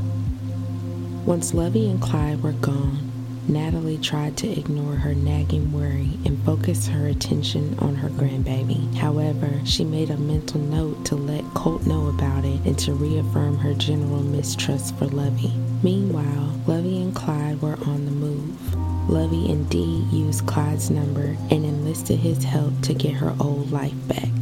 Once 1.26 1.54
Lovey 1.54 1.90
and 1.90 2.02
Clyde 2.02 2.42
were 2.42 2.54
gone, 2.54 3.11
Natalie 3.52 3.98
tried 3.98 4.38
to 4.38 4.48
ignore 4.50 4.96
her 4.96 5.14
nagging 5.14 5.74
worry 5.74 6.18
and 6.24 6.42
focus 6.46 6.88
her 6.88 7.08
attention 7.08 7.78
on 7.80 7.96
her 7.96 8.08
grandbaby. 8.10 8.96
However, 8.96 9.60
she 9.66 9.84
made 9.84 10.10
a 10.10 10.16
mental 10.16 10.62
note 10.62 11.04
to 11.08 11.16
let 11.16 11.44
Colt 11.54 11.86
know 11.86 12.08
about 12.08 12.46
it 12.46 12.62
and 12.66 12.80
to 12.80 12.94
reaffirm 12.94 13.58
her 13.58 13.74
general 13.74 14.24
mistrust 14.24 14.96
for 14.96 15.08
Lovey. 15.08 15.52
Meanwhile, 15.84 16.62
Lovey 16.66 17.02
and 17.02 17.14
Clyde 17.14 17.62
were 17.62 17.78
on 17.86 18.06
the 18.06 18.12
move. 18.12 19.10
Lovey 19.10 19.52
and 19.52 19.62
indeed 19.74 20.10
used 20.14 20.48
Clyde's 20.48 20.90
number 20.90 21.36
and 21.50 21.66
enlisted 21.66 22.20
his 22.20 22.46
help 22.46 22.80
to 22.84 22.94
get 22.94 23.16
her 23.16 23.36
old 23.42 23.70
life 23.70 24.08
back. 24.08 24.41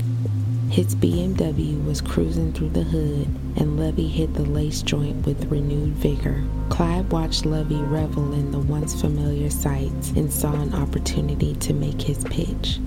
His 0.69 0.95
BMW 0.95 1.84
was 1.84 1.99
cruising 1.99 2.53
through 2.53 2.69
the 2.69 2.84
hood, 2.84 3.27
and 3.55 3.79
Lovey 3.79 4.08
hit 4.08 4.36
the 4.36 4.45
lace 4.45 4.84
joint 4.84 5.25
with 5.25 5.51
renewed 5.51 5.93
vigor. 5.93 6.43
Clyde 6.69 7.12
watched 7.12 7.43
Lovey 7.43 7.82
revel 7.82 8.34
in 8.34 8.51
the 8.51 8.60
once 8.60 9.01
familiar 9.01 9.49
sights 9.49 10.12
and 10.12 10.32
saw 10.32 10.53
an 10.53 10.75
opportunity 10.75 11.55
to 11.55 11.73
make 11.73 11.99
his 11.99 12.23
pitch. 12.25 12.77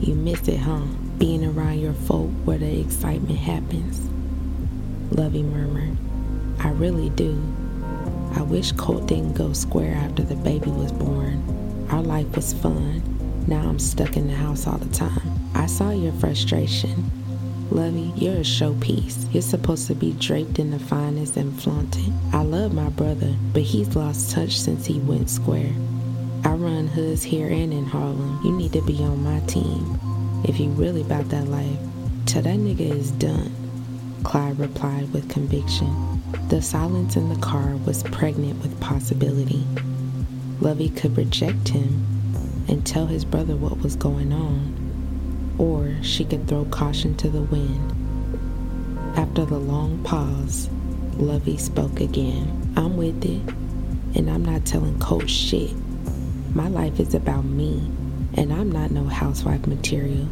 You 0.00 0.16
miss 0.16 0.48
it, 0.48 0.58
huh? 0.58 0.82
Being 1.16 1.44
around 1.44 1.78
your 1.78 1.92
folk 1.92 2.28
where 2.44 2.58
the 2.58 2.80
excitement 2.80 3.38
happens. 3.38 4.00
Lovey 5.16 5.44
murmured, 5.44 5.96
I 6.58 6.70
really 6.70 7.10
do. 7.10 7.40
I 8.34 8.42
wish 8.42 8.72
Colt 8.72 9.06
didn't 9.06 9.34
go 9.34 9.52
square 9.52 9.94
after 9.94 10.24
the 10.24 10.34
baby 10.34 10.72
was 10.72 10.90
born. 10.90 11.86
Our 11.88 12.02
life 12.02 12.34
was 12.34 12.52
fun. 12.52 13.00
Now 13.46 13.68
I'm 13.68 13.78
stuck 13.78 14.16
in 14.16 14.26
the 14.26 14.34
house 14.34 14.66
all 14.66 14.78
the 14.78 14.92
time. 14.92 15.35
I 15.56 15.64
saw 15.64 15.90
your 15.90 16.12
frustration. 16.12 17.10
Lovey, 17.70 18.12
you're 18.14 18.36
a 18.36 18.40
showpiece. 18.40 19.32
You're 19.32 19.42
supposed 19.42 19.86
to 19.86 19.94
be 19.94 20.12
draped 20.12 20.58
in 20.58 20.70
the 20.70 20.78
finest 20.78 21.38
and 21.38 21.60
flaunted. 21.60 22.12
I 22.30 22.42
love 22.42 22.74
my 22.74 22.90
brother, 22.90 23.34
but 23.54 23.62
he's 23.62 23.96
lost 23.96 24.30
touch 24.30 24.60
since 24.60 24.84
he 24.84 25.00
went 25.00 25.30
square. 25.30 25.72
I 26.44 26.50
run 26.50 26.86
hoods 26.86 27.22
here 27.22 27.48
and 27.48 27.72
in 27.72 27.86
Harlem. 27.86 28.38
You 28.44 28.52
need 28.52 28.74
to 28.74 28.82
be 28.82 29.02
on 29.02 29.24
my 29.24 29.40
team. 29.46 29.98
If 30.44 30.60
you 30.60 30.68
really 30.68 31.00
about 31.00 31.30
that 31.30 31.48
life, 31.48 31.78
till 32.26 32.42
that 32.42 32.58
nigga 32.58 32.94
is 32.94 33.10
done. 33.12 33.50
Clyde 34.24 34.58
replied 34.58 35.10
with 35.14 35.30
conviction. 35.30 36.22
The 36.48 36.60
silence 36.60 37.16
in 37.16 37.30
the 37.30 37.40
car 37.40 37.76
was 37.86 38.02
pregnant 38.02 38.60
with 38.60 38.78
possibility. 38.80 39.66
Lovey 40.60 40.90
could 40.90 41.16
reject 41.16 41.68
him 41.68 42.04
and 42.68 42.86
tell 42.86 43.06
his 43.06 43.24
brother 43.24 43.56
what 43.56 43.78
was 43.78 43.96
going 43.96 44.34
on 44.34 44.85
or 45.58 45.94
she 46.02 46.24
could 46.24 46.46
throw 46.48 46.64
caution 46.66 47.16
to 47.16 47.28
the 47.28 47.42
wind. 47.42 47.92
After 49.16 49.44
the 49.44 49.58
long 49.58 50.02
pause, 50.04 50.68
Lovey 51.16 51.56
spoke 51.56 52.00
again. 52.00 52.74
I'm 52.76 52.96
with 52.96 53.24
it, 53.24 53.54
and 54.16 54.30
I'm 54.30 54.44
not 54.44 54.66
telling 54.66 54.98
Coach 54.98 55.30
shit. 55.30 55.72
My 56.54 56.68
life 56.68 57.00
is 57.00 57.14
about 57.14 57.44
me, 57.44 57.90
and 58.34 58.52
I'm 58.52 58.70
not 58.70 58.90
no 58.90 59.04
housewife 59.04 59.66
material. 59.66 60.28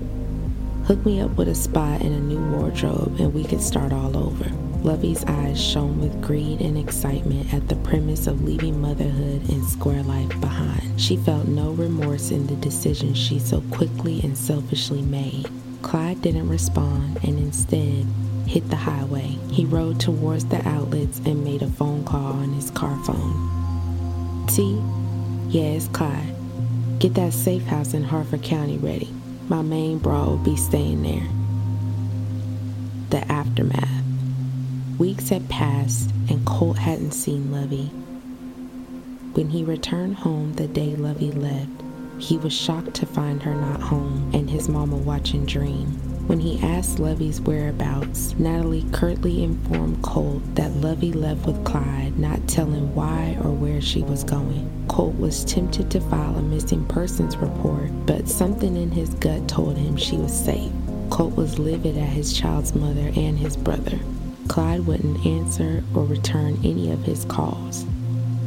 Hook 0.86 1.04
me 1.06 1.20
up 1.20 1.36
with 1.36 1.48
a 1.48 1.54
spot 1.54 2.02
and 2.02 2.14
a 2.14 2.20
new 2.20 2.56
wardrobe, 2.56 3.18
and 3.18 3.32
we 3.32 3.44
can 3.44 3.60
start 3.60 3.92
all 3.92 4.16
over. 4.16 4.63
Lovey's 4.84 5.24
eyes 5.24 5.58
shone 5.58 5.98
with 5.98 6.20
greed 6.20 6.60
and 6.60 6.76
excitement 6.76 7.54
at 7.54 7.68
the 7.68 7.76
premise 7.76 8.26
of 8.26 8.44
leaving 8.44 8.82
motherhood 8.82 9.48
and 9.48 9.64
square 9.64 10.02
life 10.02 10.28
behind. 10.42 11.00
She 11.00 11.16
felt 11.16 11.48
no 11.48 11.70
remorse 11.70 12.30
in 12.30 12.46
the 12.46 12.56
decision 12.56 13.14
she 13.14 13.38
so 13.38 13.62
quickly 13.70 14.20
and 14.22 14.36
selfishly 14.36 15.00
made. 15.00 15.48
Clyde 15.80 16.20
didn't 16.20 16.50
respond 16.50 17.16
and 17.24 17.38
instead 17.38 18.04
hit 18.46 18.68
the 18.68 18.76
highway. 18.76 19.38
He 19.50 19.64
rode 19.64 20.00
towards 20.00 20.44
the 20.44 20.60
outlets 20.68 21.18
and 21.24 21.42
made 21.42 21.62
a 21.62 21.68
phone 21.68 22.04
call 22.04 22.34
on 22.34 22.52
his 22.52 22.70
car 22.70 23.02
phone. 23.04 24.46
T? 24.48 24.78
Yeah, 25.48 25.76
it's 25.76 25.88
Clyde. 25.88 26.34
Get 26.98 27.14
that 27.14 27.32
safe 27.32 27.64
house 27.64 27.94
in 27.94 28.04
Harford 28.04 28.42
County 28.42 28.76
ready. 28.76 29.08
My 29.48 29.62
main 29.62 29.96
bra 29.96 30.26
will 30.26 30.36
be 30.36 30.56
staying 30.56 31.02
there. 31.04 31.26
The 33.08 33.32
aftermath. 33.32 33.93
Weeks 34.98 35.30
had 35.30 35.48
passed 35.48 36.12
and 36.28 36.46
Colt 36.46 36.78
hadn't 36.78 37.14
seen 37.14 37.50
Lovey. 37.50 37.86
When 39.32 39.50
he 39.50 39.64
returned 39.64 40.14
home 40.14 40.52
the 40.52 40.68
day 40.68 40.94
Lovey 40.94 41.32
left, 41.32 41.82
he 42.18 42.38
was 42.38 42.52
shocked 42.52 42.94
to 42.94 43.06
find 43.06 43.42
her 43.42 43.54
not 43.54 43.80
home 43.80 44.30
and 44.32 44.48
his 44.48 44.68
mama 44.68 44.96
watching 44.96 45.46
Dream. 45.46 45.86
When 46.28 46.38
he 46.38 46.62
asked 46.62 47.00
Lovey's 47.00 47.40
whereabouts, 47.40 48.36
Natalie 48.38 48.86
curtly 48.92 49.42
informed 49.42 50.00
Colt 50.02 50.42
that 50.54 50.76
Lovey 50.76 51.12
left 51.12 51.44
with 51.44 51.64
Clyde, 51.64 52.16
not 52.16 52.46
telling 52.46 52.94
why 52.94 53.36
or 53.42 53.50
where 53.50 53.80
she 53.80 54.02
was 54.02 54.22
going. 54.22 54.70
Colt 54.86 55.18
was 55.18 55.44
tempted 55.44 55.90
to 55.90 56.00
file 56.02 56.36
a 56.36 56.42
missing 56.42 56.84
persons 56.86 57.36
report, 57.36 57.90
but 58.06 58.28
something 58.28 58.76
in 58.76 58.92
his 58.92 59.12
gut 59.14 59.48
told 59.48 59.76
him 59.76 59.96
she 59.96 60.16
was 60.16 60.32
safe. 60.32 60.70
Colt 61.10 61.34
was 61.34 61.58
livid 61.58 61.98
at 61.98 62.10
his 62.10 62.32
child's 62.32 62.76
mother 62.76 63.10
and 63.16 63.36
his 63.36 63.56
brother. 63.56 63.98
Clyde 64.48 64.86
wouldn't 64.86 65.24
answer 65.26 65.82
or 65.94 66.04
return 66.04 66.58
any 66.64 66.90
of 66.90 67.02
his 67.02 67.24
calls. 67.24 67.84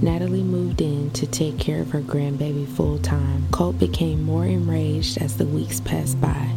Natalie 0.02 0.44
moved 0.44 0.82
in 0.82 1.10
to 1.12 1.26
take 1.26 1.58
care 1.58 1.82
of 1.82 1.92
her 1.92 2.02
grandbaby 2.02 2.68
full 2.68 3.00
time. 3.00 3.48
Colt 3.52 3.80
became 3.80 4.24
more 4.24 4.46
enraged 4.46 5.18
as 5.22 5.38
the 5.38 5.46
weeks 5.46 5.80
passed 5.80 6.22
by. 6.22 6.50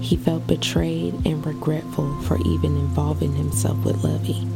He 0.00 0.16
felt 0.16 0.46
betrayed 0.46 1.14
and 1.24 1.44
regretful 1.46 2.20
for 2.22 2.38
even 2.46 2.76
involving 2.76 3.32
himself 3.34 3.82
with 3.84 4.04
Lovey. 4.04 4.46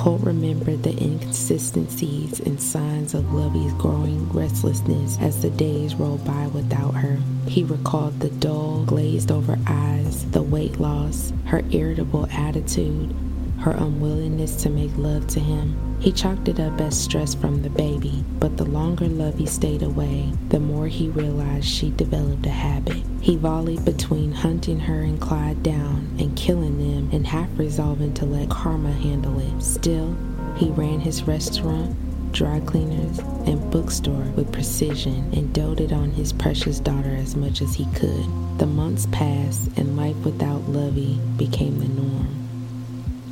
Colt 0.00 0.22
remembered 0.22 0.82
the 0.82 0.96
inconsistencies 0.98 2.40
and 2.40 2.58
signs 2.58 3.12
of 3.12 3.34
Lovey's 3.34 3.74
growing 3.74 4.32
restlessness 4.32 5.18
as 5.20 5.42
the 5.42 5.50
days 5.50 5.94
rolled 5.94 6.24
by 6.24 6.46
without 6.46 6.94
her. 6.94 7.18
He 7.46 7.64
recalled 7.64 8.18
the 8.18 8.30
dull, 8.30 8.82
glazed 8.86 9.30
over 9.30 9.58
eyes, 9.66 10.24
the 10.30 10.40
weight 10.40 10.80
loss, 10.80 11.34
her 11.44 11.62
irritable 11.70 12.26
attitude, 12.32 13.14
her 13.60 13.72
unwillingness 13.72 14.56
to 14.62 14.70
make 14.70 14.96
love 14.96 15.26
to 15.28 15.40
him. 15.40 15.76
He 16.00 16.12
chalked 16.12 16.48
it 16.48 16.58
up 16.58 16.80
as 16.80 16.98
stress 16.98 17.34
from 17.34 17.60
the 17.60 17.68
baby, 17.68 18.24
but 18.38 18.56
the 18.56 18.64
longer 18.64 19.06
Lovey 19.06 19.44
stayed 19.44 19.82
away, 19.82 20.32
the 20.48 20.58
more 20.58 20.86
he 20.86 21.10
realized 21.10 21.68
she 21.68 21.90
developed 21.90 22.46
a 22.46 22.50
habit. 22.50 23.02
He 23.20 23.36
volleyed 23.36 23.84
between 23.84 24.32
hunting 24.32 24.80
her 24.80 25.02
and 25.02 25.20
Clyde 25.20 25.62
down 25.62 26.08
and 26.18 26.34
killing 26.36 26.78
them 26.78 27.10
and 27.12 27.26
half 27.26 27.50
resolving 27.56 28.14
to 28.14 28.24
let 28.24 28.48
karma 28.48 28.92
handle 28.92 29.38
it. 29.38 29.62
Still, 29.62 30.16
he 30.56 30.70
ran 30.70 31.00
his 31.00 31.24
restaurant, 31.24 31.94
dry 32.32 32.60
cleaners, 32.60 33.18
and 33.46 33.70
bookstore 33.70 34.24
with 34.36 34.52
precision 34.52 35.30
and 35.34 35.52
doted 35.52 35.92
on 35.92 36.10
his 36.12 36.32
precious 36.32 36.80
daughter 36.80 37.14
as 37.14 37.36
much 37.36 37.60
as 37.60 37.74
he 37.74 37.84
could. 37.94 38.24
The 38.58 38.66
months 38.66 39.06
passed 39.12 39.68
and 39.76 39.98
life 39.98 40.16
without 40.24 40.66
Lovey 40.70 41.18
became 41.36 41.78
the 41.78 41.88
norm. 41.88 42.39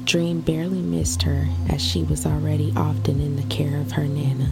Dream 0.09 0.41
barely 0.41 0.81
missed 0.81 1.21
her 1.25 1.47
as 1.69 1.83
she 1.83 2.03
was 2.03 2.25
already 2.25 2.73
often 2.75 3.21
in 3.21 3.37
the 3.37 3.43
care 3.55 3.79
of 3.79 3.93
her 3.93 4.05
Nana. 4.05 4.51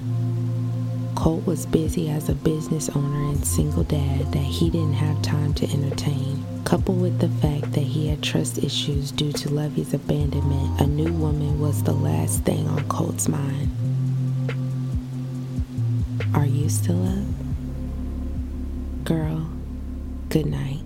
Colt 1.14 1.46
was 1.46 1.64
busy 1.64 2.10
as 2.10 2.28
a 2.28 2.34
business 2.34 2.90
owner 2.90 3.30
and 3.30 3.42
single 3.42 3.84
dad 3.84 4.30
that 4.32 4.38
he 4.38 4.68
didn't 4.68 4.92
have 4.92 5.22
time 5.22 5.54
to 5.54 5.64
entertain. 5.72 6.44
Coupled 6.64 7.00
with 7.00 7.20
the 7.20 7.30
fact 7.40 7.72
that 7.72 7.80
he 7.80 8.08
had 8.08 8.22
trust 8.22 8.58
issues 8.58 9.10
due 9.10 9.32
to 9.32 9.48
Lovey's 9.48 9.94
abandonment, 9.94 10.78
a 10.78 10.86
new 10.86 11.10
woman 11.10 11.58
was 11.58 11.82
the 11.82 11.94
last 11.94 12.42
thing 12.42 12.68
on 12.68 12.86
Colt's 12.90 13.26
mind. 13.26 13.70
Are 16.34 16.44
you 16.44 16.68
still 16.68 17.02
up? 17.02 17.24
Girl, 19.04 19.48
good 20.28 20.44
night. 20.44 20.86